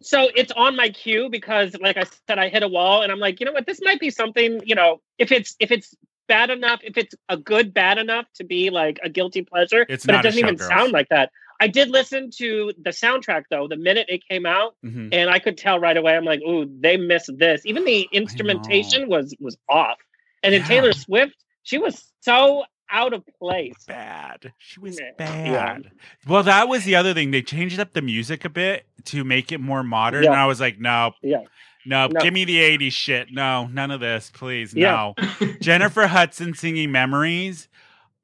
[0.00, 3.18] So it's on my queue because, like I said, I hit a wall, and I'm
[3.20, 3.66] like, you know what?
[3.66, 4.60] This might be something.
[4.64, 5.94] You know, if it's if it's
[6.26, 10.06] bad enough, if it's a good bad enough to be like a guilty pleasure, It's
[10.06, 11.30] but not it doesn't even sound like that.
[11.60, 15.10] I did listen to the soundtrack though the minute it came out, Mhm.
[15.12, 16.16] and I could tell right away.
[16.16, 17.64] I'm like, ooh, they missed this.
[17.64, 19.98] Even the instrumentation was was off,
[20.42, 20.66] and then Yeah.
[20.68, 23.84] Taylor Swift, she was so out of place.
[23.88, 24.52] Bad.
[24.58, 25.10] She was Yeah.
[25.16, 25.90] bad.
[26.26, 27.30] Well, that was the other thing.
[27.30, 30.32] They changed up the music a bit to make it more modern, Yeah.
[30.32, 31.38] and I was like, no, Yeah.
[31.86, 32.20] No, No.
[32.20, 33.28] give me the '80s shit.
[33.32, 34.74] No, none of this, please.
[34.74, 35.12] Yeah.
[35.18, 35.46] No.
[35.60, 37.68] Jennifer Hudson singing "Memories."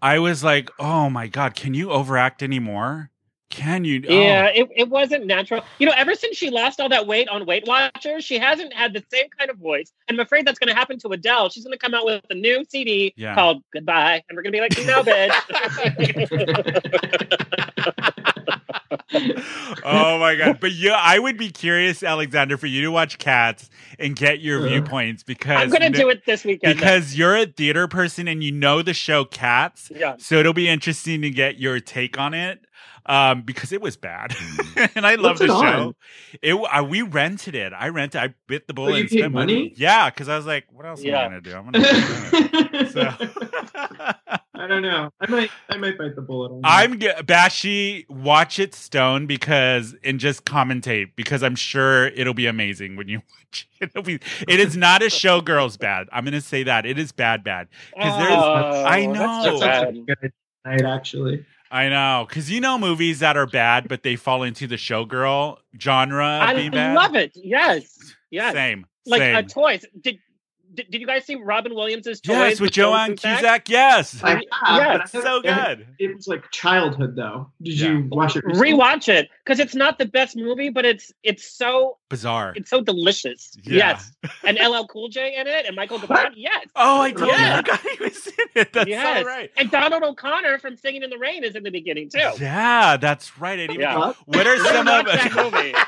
[0.02, 3.10] I was like, oh my god, can you overact anymore?
[3.50, 4.02] Can you?
[4.08, 4.14] oh.
[4.14, 5.62] Yeah, it, it wasn't natural.
[5.80, 8.92] You know, ever since she lost all that weight on Weight Watchers, she hasn't had
[8.94, 9.92] the same kind of voice.
[10.08, 11.48] And I'm afraid that's going to happen to Adele.
[11.50, 13.34] She's going to come out with a new CD Yeah.
[13.34, 14.22] called Goodbye.
[14.28, 15.34] And we're going to be like, no, bitch.
[19.84, 20.58] oh my god!
[20.60, 24.66] But yeah, I would be curious, Alexander, for you to watch Cats and get your
[24.66, 26.78] viewpoints because I'm gonna do it this weekend.
[26.78, 29.90] because you're a theater person and you know the show Cats.
[29.94, 30.16] yeah.
[30.18, 32.60] So it'll be interesting to get your take on it.
[33.06, 34.36] Um, because it was bad,
[34.94, 35.54] and I love the it show.
[35.54, 35.94] on?
[36.42, 37.72] It uh, we rented it.
[37.72, 38.20] I rented.
[38.20, 38.92] I bit the bullet.
[38.92, 39.72] Oh, you and paid spent money?
[39.74, 41.22] Yeah, because I was like, what else Yeah.
[41.22, 41.56] am I gonna do?
[41.56, 42.90] I'm gonna.
[42.90, 45.10] so I don't know.
[45.20, 45.50] I might.
[45.70, 46.68] I might bite the bullet on that.
[46.68, 48.08] I'm g- Bashy.
[48.10, 53.18] Watch it stone because and just commentate because I'm sure it'll be amazing when you
[53.30, 53.90] watch it.
[53.90, 54.20] It'll be.
[54.46, 56.08] It is not a showgirls bad.
[56.12, 57.68] I'm gonna say that it is bad bad.
[57.98, 59.42] 'Cause there's- Oh, I that's know.
[59.44, 60.06] so That bad.
[60.06, 60.32] good
[60.64, 61.46] night, actually.
[61.72, 65.56] I know because you know movies that are bad, but they fall into the showgirl
[65.80, 66.94] genre I being bad.
[66.96, 67.32] love it.
[67.34, 68.12] Yes.
[68.30, 68.52] Yes.
[68.54, 68.86] Same.
[69.06, 69.36] Like same.
[69.36, 69.84] uh, toys.
[70.00, 70.18] Did,
[70.74, 72.36] did did you guys see Robin Williams's toys?
[72.36, 73.64] yes, with Joanne Cusack?
[73.64, 73.68] Cusack.
[73.68, 75.86] Yes, I have, Yeah, but so good.
[75.98, 77.50] It was like childhood, though.
[77.62, 77.88] Did Yeah.
[77.88, 78.44] you watch it?
[78.44, 78.72] recently?
[78.72, 82.52] Rewatch it because it's not the best movie, but it's it's so Bizarre.
[82.56, 83.52] it's so delicious.
[83.64, 83.98] Yeah.
[84.00, 84.12] Yes,
[84.44, 86.32] and LL Cool J in it, and Michael Gambon.
[86.36, 87.56] Yes, Oh, I totally Yeah.
[87.56, 88.72] forgot he was in it.
[88.72, 89.50] That's yes, so right.
[89.56, 92.18] and Donald O'Connor from Singing in the Rain is in the beginning too.
[92.40, 93.50] Yeah, that's right.
[93.52, 93.94] I didn't even Yeah.
[93.94, 94.14] know.
[94.26, 95.74] What are some of movie.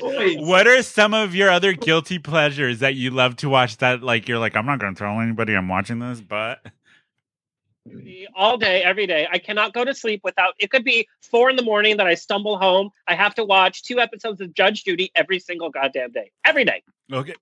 [0.00, 4.19] What are some of your other guilty pleasures that you love to watch that like
[4.28, 6.64] you're like I'm not going to tell anybody I'm watching this, but
[8.34, 9.26] all day, every day.
[9.30, 10.54] I cannot go to sleep without.
[10.58, 12.90] It could be four in the morning that I stumble home.
[13.06, 16.82] I have to watch two episodes of Judge Judy every single goddamn day, every day.
[17.12, 17.34] okay.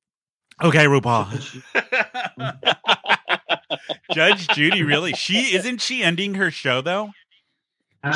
[0.61, 1.62] Okay, RuPaul.
[4.12, 5.12] Judge Judy really?
[5.12, 7.11] She isn't she ending her show though?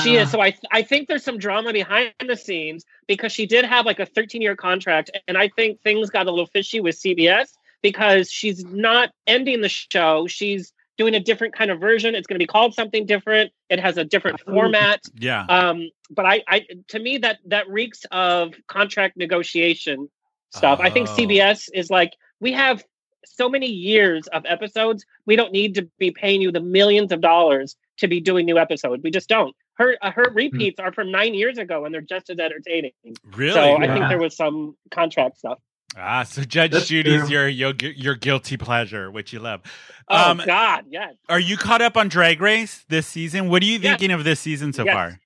[0.02, 0.30] She is.
[0.30, 4.00] So I I think there's some drama behind the scenes because she did have like
[4.00, 7.50] a 13 year contract, and I think things got a little fishy with CBS
[7.82, 10.26] because she's not ending the show.
[10.26, 12.14] She's doing a different kind of version.
[12.14, 13.50] It's going to be called something different.
[13.68, 14.52] It has a different Oh.
[14.52, 15.00] format.
[15.14, 15.44] Yeah.
[15.48, 20.08] Um, but I, I to me that that reeks of contract negotiation
[20.50, 20.80] stuff.
[20.80, 21.16] I think Oh.
[21.16, 22.84] CBS is like we have
[23.24, 25.04] so many years of episodes.
[25.26, 28.58] We don't need to be paying you the millions of dollars to be doing new
[28.58, 29.02] episodes.
[29.02, 29.54] We just don't.
[29.74, 32.92] Her uh, her repeats are from nine years ago, and they're just as entertaining.
[33.34, 33.52] Really?
[33.54, 35.58] So I think there was some contract stuff.
[35.96, 37.28] Ah, so Judge That's Judy's true.
[37.30, 39.60] your, your your guilty pleasure, which you love.
[40.08, 41.14] Oh Um, God, yes.
[41.28, 43.48] Are you caught up on Drag Race this season?
[43.50, 43.82] What are you Yes.
[43.82, 44.94] thinking of this season so Yes.
[44.94, 45.20] far?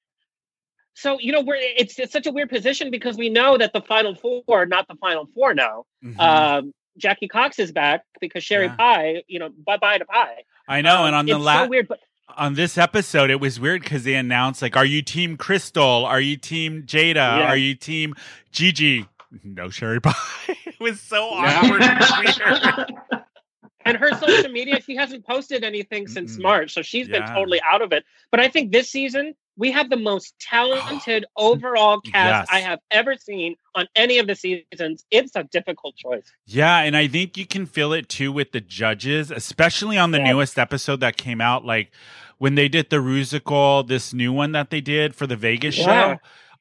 [0.95, 3.81] So you know we're it's, it's such a weird position because we know that the
[3.83, 5.85] final four not the final four now.
[6.05, 6.19] Mhm.
[6.19, 8.77] Um, Jackie Cox is back because Sherry Yeah.
[8.77, 10.43] Pie, you know, bye bye to Pie.
[10.69, 12.01] I know, Um, and on the last so weird, but
[12.37, 16.05] on this episode, it was weird because they announced like, "Are you Team Crystal?
[16.05, 17.15] Are you Team Jaida?
[17.15, 17.49] Yeah.
[17.51, 18.15] Are you Team
[18.51, 19.07] Gigi?"
[19.45, 20.13] No, Sherry Pie.
[20.49, 21.61] it was so Yeah.
[21.63, 23.23] awkward and weird.
[23.85, 26.43] and her social media, she hasn't posted anything since Mm-mm.
[26.43, 28.05] March, so she's been totally out of it.
[28.31, 32.49] But I think this season we have the most talented overall cast Yes.
[32.51, 35.05] I have ever seen on any of the seasons.
[35.11, 36.31] It's a difficult choice.
[36.47, 40.19] Yeah, and I think you can feel it too with the judges, especially on the
[40.19, 40.33] Yeah.
[40.33, 41.65] newest episode that came out.
[41.65, 41.91] Like
[42.37, 45.85] when they did the Rusical, this new one that they did for the Vegas Yeah.
[45.85, 46.19] show.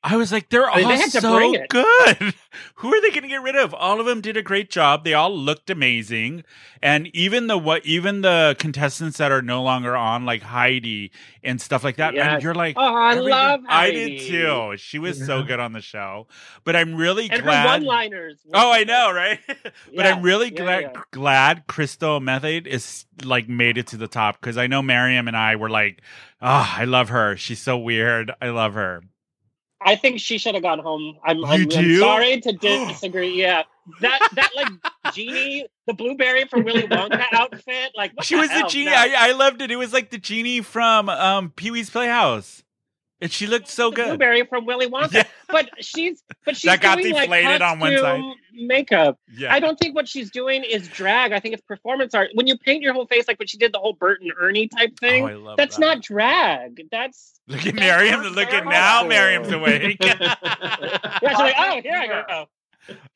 [0.08, 2.34] I was like, they're I mean, all they so good.
[2.76, 3.74] Who are they going to get rid of?
[3.74, 5.04] All of them did a great job.
[5.04, 6.44] They all looked amazing,
[6.82, 11.12] and even the what, even the contestants that are no longer on, like Heidi
[11.44, 12.16] and stuff like that.
[12.16, 14.18] And you're like, Oh, I everything- love I Heidi.
[14.20, 14.74] did too.
[14.78, 16.28] She was so good on the show,
[16.64, 17.66] but I'm really And her glad.
[17.82, 18.38] one-liners.
[18.54, 19.40] Oh, I know, right?
[19.48, 21.02] but Yeah, I'm really yeah, glad yeah.
[21.12, 25.36] glad Crystal Method is like made it to the top because I know Miriam and
[25.36, 26.02] I were like,
[26.44, 27.36] oh, I love her.
[27.38, 28.32] She's so weird.
[28.40, 29.02] I love her.
[29.86, 31.20] I think she should have gone home.
[31.24, 32.52] I'm, I'm, I'm sorry to
[32.88, 33.40] disagree.
[33.40, 33.64] Yeah,
[34.02, 37.92] that that like genie, the blueberry from Willy Wonka outfit.
[37.96, 38.68] Like she was the hell?
[38.70, 38.86] genie.
[38.88, 38.94] No.
[38.98, 39.70] I, I loved it.
[39.70, 42.64] It was like the genie from um Pee Wee's Playhouse.
[43.26, 44.06] And she looked so good.
[44.06, 45.12] Blueberry from Willy Wonka.
[45.14, 45.24] Yeah.
[45.50, 48.02] But she's but she's That got doing, like, on one side.
[48.22, 49.20] costume Makeup.
[49.36, 49.52] Yeah.
[49.52, 51.32] I don't think what she's doing is drag.
[51.32, 52.30] I think it's performance art.
[52.36, 54.68] When you paint your whole face like when she did the whole Bert and Ernie
[54.68, 55.82] type oh, thing, Oh, I love that's that.
[55.82, 56.84] not drag.
[56.92, 58.22] That's Look at that's Miriam.
[58.22, 59.04] Look at now.
[59.08, 59.98] Miriam's awake.
[60.06, 62.46] Yeah, she's like, oh, here I go.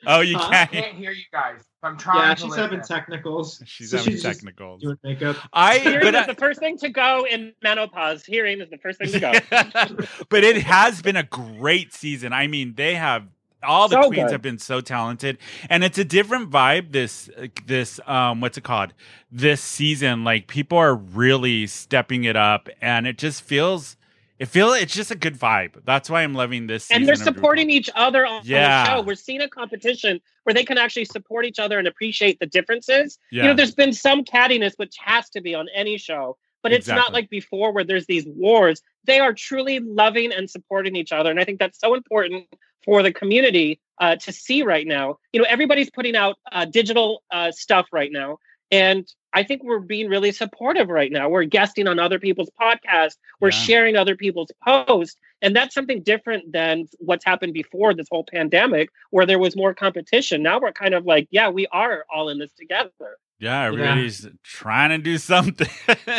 [0.07, 0.51] Oh, you Huh?
[0.51, 0.71] Can't.
[0.71, 1.61] can't hear you guys.
[1.83, 2.63] I'm trying yeah, to she's listen.
[2.63, 3.61] having technicals.
[3.65, 4.81] She's So having she's technicals.
[4.81, 5.37] Doing makeup.
[5.53, 8.25] I Hearing but is I, the first thing to go in menopause.
[8.25, 9.39] Hearing is the first thing to go.
[10.29, 12.33] but it has been a great season.
[12.33, 13.27] I mean, they have
[13.63, 14.31] all the So queens good.
[14.31, 15.37] have been so talented,
[15.69, 16.91] and it's a different vibe.
[16.93, 17.29] This
[17.65, 18.93] this um, what's it called?
[19.31, 23.97] This season, like people are really stepping it up, and it just feels.
[24.39, 25.83] It feel it's just a good vibe.
[25.85, 26.89] That's why I'm loving this.
[26.89, 28.83] and they're supporting each other on Yeah.
[28.85, 29.01] the show.
[29.01, 33.19] We're seeing a competition where they can actually support each other and appreciate the differences.
[33.31, 33.43] Yeah.
[33.43, 36.37] You know, there's been some cattiness, which has to be on any show.
[36.61, 38.81] but it's not like before where there's these wars.
[39.05, 41.29] They are truly loving and supporting each other.
[41.31, 42.47] And I think that's so important
[42.83, 45.19] for the community uh, to see right now.
[45.31, 48.39] You know, everybody's putting out uh, digital uh, stuff right now.
[48.71, 51.29] And I think we're being really supportive right now.
[51.29, 53.17] We're guesting on other people's podcasts.
[53.39, 53.57] We're Yeah.
[53.57, 55.17] sharing other people's posts.
[55.41, 59.73] And that's something different than what's happened before this whole pandemic, where there was more
[59.73, 60.41] competition.
[60.43, 62.91] Now we're kind of like, yeah, we are all in this together.
[63.39, 65.67] Yeah, everybody's trying to do something.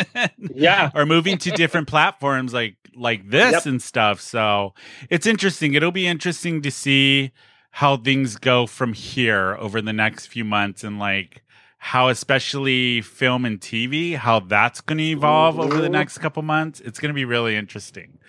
[0.53, 0.89] Yeah.
[0.95, 3.65] or moving to different platforms like like this Yep.
[3.67, 4.19] and stuff.
[4.19, 4.73] So
[5.09, 5.73] it's interesting.
[5.75, 7.31] It'll be interesting to see
[7.71, 11.41] how things go from here over the next few months and like
[11.83, 16.79] how especially film and TV, how that's going to evolve over the next couple months.
[16.79, 18.19] It's going to be really interesting.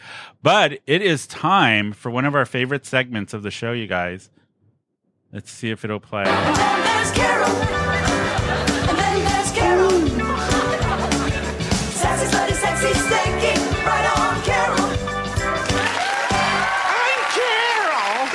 [0.43, 4.31] But it is time for one of our favorite segments of the show, you guys.
[5.35, 6.25] Let's see if it'll play.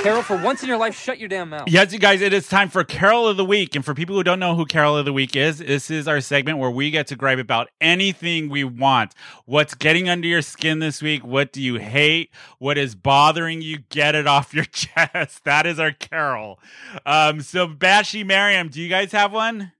[0.07, 1.67] Carol, for once in your life, shut your damn mouth.
[1.67, 3.75] Yes, you guys, it is time for Carol of the Week.
[3.75, 6.21] And for people who don't know who Carol of the Week is, this is our
[6.21, 9.13] segment where we get to gripe about anything we want.
[9.43, 11.25] What's getting under your skin this week?
[11.25, 12.29] What do you hate?
[12.57, 13.79] What is bothering you?
[13.89, 15.43] Get it off your chest.
[15.43, 16.57] That is our Carol.
[17.05, 19.73] Um, so, Bashy, Miriam, do you guys have one?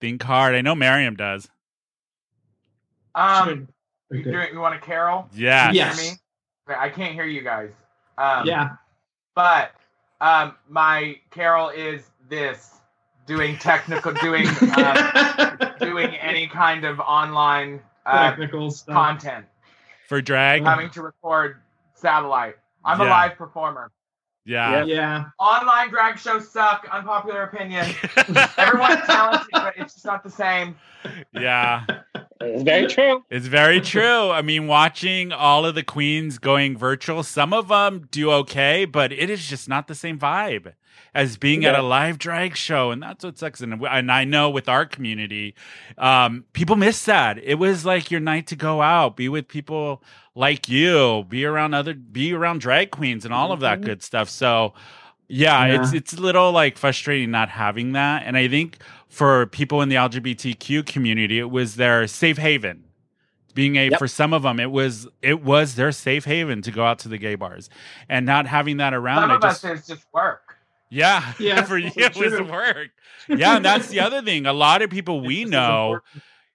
[0.00, 0.54] Think hard.
[0.54, 1.46] I know Miriam does.
[3.14, 3.68] Um,
[4.10, 5.28] you, doing, you want a carol?
[5.34, 5.66] Yeah.
[5.66, 6.00] Can you Yes.
[6.00, 6.18] hear me?
[6.74, 7.68] I can't hear you guys.
[8.16, 8.70] Um, Yeah.
[9.34, 9.72] But
[10.20, 12.74] um, my carol is this:
[13.26, 18.94] doing technical, doing uh, doing any kind of online uh, Technical stuff.
[18.94, 19.46] content,
[20.08, 20.64] For drag?
[20.64, 21.60] having to record
[21.94, 22.56] satellite.
[22.84, 23.90] I'm a live performer.
[24.46, 24.84] Yeah.
[24.84, 25.24] Yeah.
[25.38, 26.88] Online drag shows suck.
[26.90, 27.86] Unpopular opinion.
[28.56, 30.76] Everyone's talented, but it's just not the same.
[31.32, 31.84] yeah.
[32.42, 33.24] It's very true.
[33.28, 34.30] It's very true.
[34.30, 39.12] I mean, watching all of the queens going virtual, some of them do okay, but
[39.12, 40.72] it is just not the same vibe
[41.14, 43.60] as being at a live drag show, and that's what sucks.
[43.60, 45.54] And, and I know with our community,
[45.98, 47.36] um, people miss that.
[47.42, 50.02] It was like your night to go out, be with people
[50.34, 53.84] like you, be around other, be around drag queens, and all of that Mhm.
[53.84, 54.30] good stuff.
[54.30, 54.72] So.
[55.32, 55.80] Yeah, Yeah.
[55.80, 58.78] it's it's a little like frustrating not having that, and I think
[59.10, 62.84] for people in the LGBTQ community, it was their safe haven
[63.52, 63.98] being a Yep.
[63.98, 67.08] for some of them it was it was their safe haven to go out to
[67.08, 67.68] the gay bars
[68.08, 70.54] and not having that around Some I of just us is just work.
[70.88, 72.90] yeah Yeah, for you that's it was work
[73.28, 75.98] yeah and that's the other thing a lot of people we It's know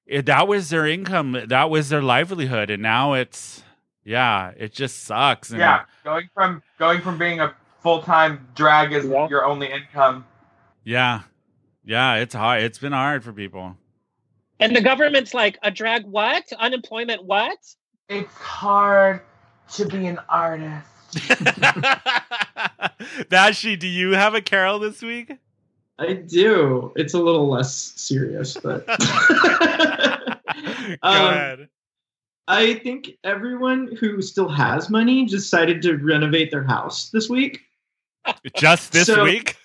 [0.05, 3.61] it, that was their income that was their livelihood and now it's
[4.05, 7.53] yeah it just sucks and Yeah, going from going from being a
[7.83, 9.27] full time drag is Yeah.
[9.27, 10.23] your only income.
[10.85, 11.23] yeah
[11.85, 13.77] yeah it's hard it's been hard for people
[14.59, 16.43] And the government's like, a drag what?
[16.59, 17.57] Unemployment what?
[18.09, 19.21] It's hard
[19.73, 20.87] to be an artist.
[23.29, 25.33] Bashy, do you have a carol this week?
[25.99, 26.91] I do.
[26.95, 28.95] It's a little less serious, but Go
[31.03, 31.69] Um, ahead.
[32.47, 37.61] I think everyone who still has money decided to renovate their house this week.
[38.55, 39.57] Just this so- week?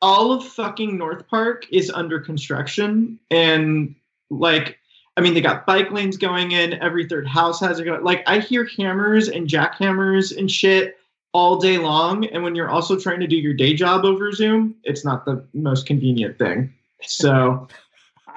[0.00, 3.94] All of fucking North Park is under construction, and
[4.30, 4.78] like,
[5.16, 6.74] I mean, they got bike lanes going in.
[6.74, 8.04] Every third house has it going.
[8.04, 10.96] Like, I hear hammers and jackhammers and shit
[11.32, 12.26] all day long.
[12.26, 15.44] And when you're also trying to do your day job over Zoom, it's not the
[15.54, 16.72] most convenient thing.
[17.02, 17.66] So.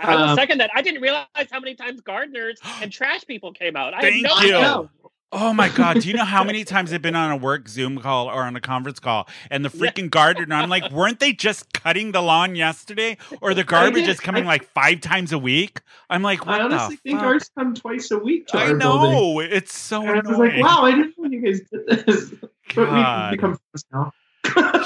[0.04, 0.72] I will Um, second that.
[0.74, 3.94] I didn't realize how many times gardeners and trash people came out.
[3.94, 4.56] I Thank had no you.
[4.56, 4.90] idea.
[5.34, 6.02] Oh my god!
[6.02, 8.54] Do you know how many times I've been on a work Zoom call or on
[8.58, 10.54] a conference call, and the freaking gardener?
[10.56, 14.48] I'm like, weren't they just cutting the lawn yesterday, or the garbage is coming I-
[14.48, 15.80] like five times a week?
[16.10, 17.28] I'm like, what I honestly think fuck?
[17.28, 19.12] ours come twice a week I our building.
[19.12, 22.34] know it's so And I was like, wow, I didn't know you guys did this.
[22.76, 23.32] But God.
[23.32, 24.14] we've become friends now.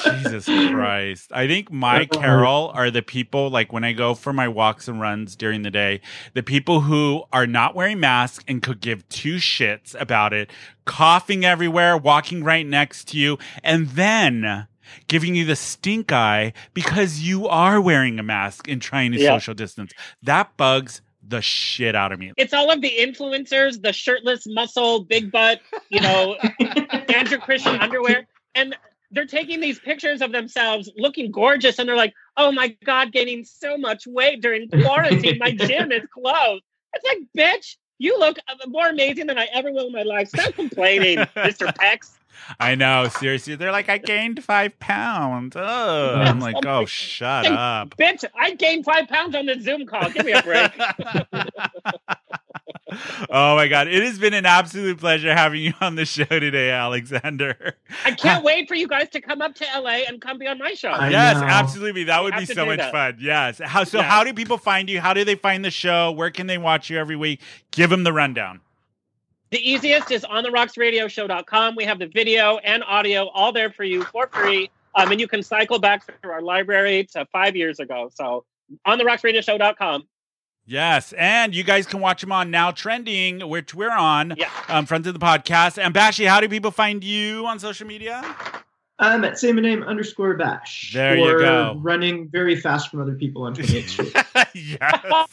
[0.04, 1.32] Jesus Christ.
[1.34, 2.20] I think my uh-huh.
[2.20, 5.72] carol are the people, like when I go for my walks and runs during the
[5.72, 6.02] day,
[6.34, 10.52] the people who are not wearing masks and could give two shits about it,
[10.86, 14.68] coughing everywhere, walking right next to you, and then
[15.08, 19.36] giving you the stink eye because you are wearing a mask and trying to Yeah.
[19.36, 19.92] social distance.
[20.24, 22.32] That bugs the shit out of me.
[22.38, 25.60] It's all of the influencers, the shirtless, muscle, big butt,
[25.90, 26.36] you know,
[27.10, 28.28] Andrew Christian underwear.
[28.54, 28.76] And
[29.16, 31.80] they're taking these pictures of themselves looking gorgeous.
[31.80, 35.38] And they're like, oh my God, gaining so much weight during quarantine.
[35.40, 36.64] My gym is closed.
[36.94, 38.38] It's like, bitch, you look
[38.68, 40.28] more amazing than I ever will in my life.
[40.28, 41.74] Stop complaining, Mr.
[41.74, 42.12] Pex.
[42.60, 43.56] I know, seriously.
[43.56, 45.56] They're like, I gained five pounds.
[45.56, 47.96] Oh, I'm like, oh, shut up.
[47.98, 50.10] Bitch, I gained five pounds on the Zoom call.
[50.10, 50.72] Give me a break.
[53.30, 56.72] oh my god, it has been an absolute pleasure having you on the show today,
[56.72, 57.76] Alexander.
[58.04, 60.60] I can't wait for you guys to come up to LA and come be on
[60.60, 60.90] my show.
[60.90, 61.46] I yes, know.
[61.46, 62.06] absolutely.
[62.06, 62.92] That would be so much that.
[62.92, 63.18] fun.
[63.20, 63.60] Yes.
[63.64, 64.00] How so?
[64.00, 64.04] Yeah.
[64.04, 65.02] How do people find you?
[65.02, 66.12] How do they find the show?
[66.12, 67.42] Where can they watch you every week?
[67.72, 68.62] Give them the rundown.
[69.52, 71.76] The easiest is on the rocksradioshow.com.
[71.76, 74.70] We have the video and audio all there for you for free.
[74.96, 78.10] Um, and you can cycle back through our library to five years ago.
[78.14, 78.46] So
[78.86, 80.08] on the rocksradioshow.com.
[80.68, 84.34] Yes, and you guys can watch them on Now Trending, which we're on.
[84.36, 84.50] Yeah.
[84.68, 85.78] Um, friends of the podcast.
[85.78, 88.24] And Bashy, how do people find you on social media?
[88.98, 90.94] I'm at same name underscore bash.
[90.94, 91.76] There you go.
[91.80, 94.16] Running very fast from other people on 28th Street.
[94.54, 95.28] yes.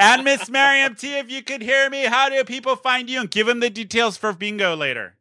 [0.00, 3.20] and Miss Miriam T, if you could hear me, how do people find you?
[3.20, 5.16] And give them the details for bingo later.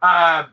[0.00, 0.44] Uh,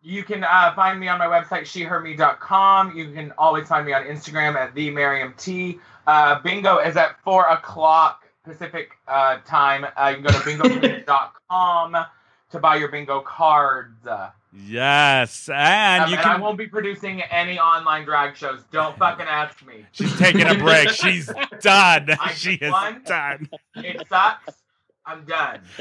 [0.00, 2.96] you can uh, find me on my website, sheherme.com.
[2.96, 5.78] You can always find me on Instagram at the Miriam T.
[6.06, 9.84] Uh, bingo is at four o'clock Pacific uh, time.
[9.96, 11.96] Uh, you can go to bingo.com
[12.50, 14.06] to buy your bingo cards.
[14.56, 18.62] Yes, and um, you and I won't be producing any online drag shows.
[18.70, 19.84] Don't fucking ask me.
[19.90, 20.90] She's taking a break.
[20.90, 21.26] She's
[21.60, 22.10] done.
[22.20, 23.02] I She is just won.
[23.04, 23.48] done.
[23.74, 24.54] It sucks.
[25.04, 25.60] I'm done.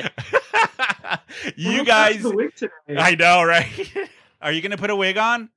[1.55, 2.71] you Well, guys, that's the wig today.
[2.97, 3.69] I know, right?
[4.41, 5.49] Are you gonna put a wig on?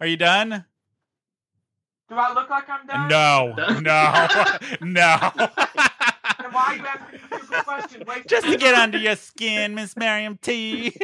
[0.00, 0.64] Are you done?
[2.08, 3.08] Do I look like I'm done?
[3.08, 3.80] No, no,
[4.80, 5.30] no.
[6.50, 8.02] Why you asking me a question?
[8.06, 10.96] Waste Just to get under your skin, Miss Miriam T.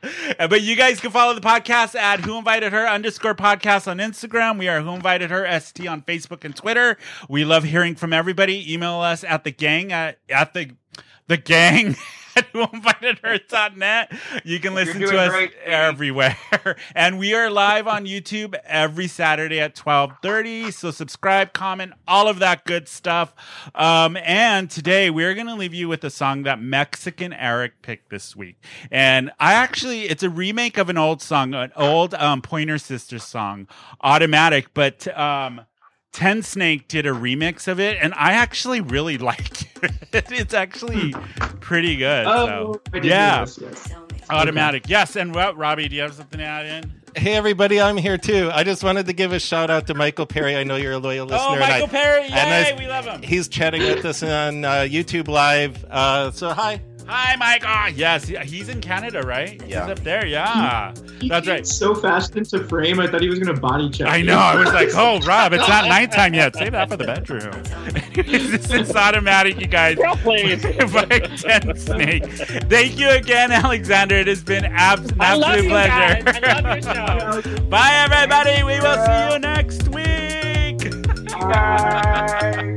[0.38, 4.58] But you guys can follow the podcast at Who Invited Her underscore podcast on Instagram.
[4.58, 6.96] We are Who Invited Her ST on Facebook and Twitter.
[7.28, 8.72] We love hearing from everybody.
[8.72, 10.70] Email us at the gang at, at the
[11.28, 11.96] the gang
[12.36, 14.12] at whoinvitedher.net.
[14.44, 16.36] You can listen to us great, everywhere.
[16.94, 20.72] and we are live on YouTube every Saturday at 12:30.
[20.72, 23.34] So subscribe, comment, all of that good stuff.
[23.74, 28.36] Um, and today we're gonna leave you with a song that Mexican Eric picked this
[28.36, 28.56] week.
[28.90, 33.24] And I actually it's a remake of an old song, an old um, Pointer Sisters
[33.24, 33.68] song,
[34.00, 35.62] Automatic, but um
[36.12, 40.30] Tensnake did a remix of it, and I actually really like it.
[40.30, 41.12] It's actually
[41.60, 42.26] pretty good.
[42.26, 42.82] Oh, so.
[42.92, 43.36] I did yeah.
[43.36, 43.94] hear this, yes.
[44.30, 44.88] Automatic.
[44.88, 45.16] Yes.
[45.16, 46.92] And what, Robbie, do you have something to add in?
[47.14, 48.50] Hey everybody, I'm here too.
[48.54, 50.56] I just wanted to give a shout out to Michael Perry.
[50.56, 51.46] I know you're a loyal listener.
[51.46, 52.22] oh, and I- Michael Perry.
[52.22, 52.30] Yay.
[52.30, 53.20] and I- we love him.
[53.22, 55.84] He's chatting with us on uh, YouTube Live.
[55.90, 56.80] Uh, so hi.
[57.06, 57.62] Hi, Mike.
[57.66, 58.26] Ah, yes.
[58.26, 59.60] He's in Canada, right?
[59.66, 59.82] Yeah.
[59.82, 60.24] He's up there.
[60.26, 60.94] Yeah.
[61.20, 61.66] He That's right.
[61.66, 64.08] So fast into frame, I thought he was going to body check.
[64.08, 64.36] I know.
[64.38, 66.54] I was like, oh, Rob, it's not nighttime yet.
[66.56, 67.62] Save that for the bedroom.
[68.14, 69.96] this is automatic, you guys.
[69.96, 70.62] Girl, please.
[70.62, 72.68] by Tensnake.
[72.70, 74.16] Thank you again, Alexander.
[74.16, 76.22] It has been abs- an I love absolute you pleasure.
[76.24, 76.36] guys.
[76.42, 77.60] I love your show.
[77.66, 78.62] Bye, everybody.
[78.62, 80.90] We will see you next week.
[81.40, 82.76] Bye.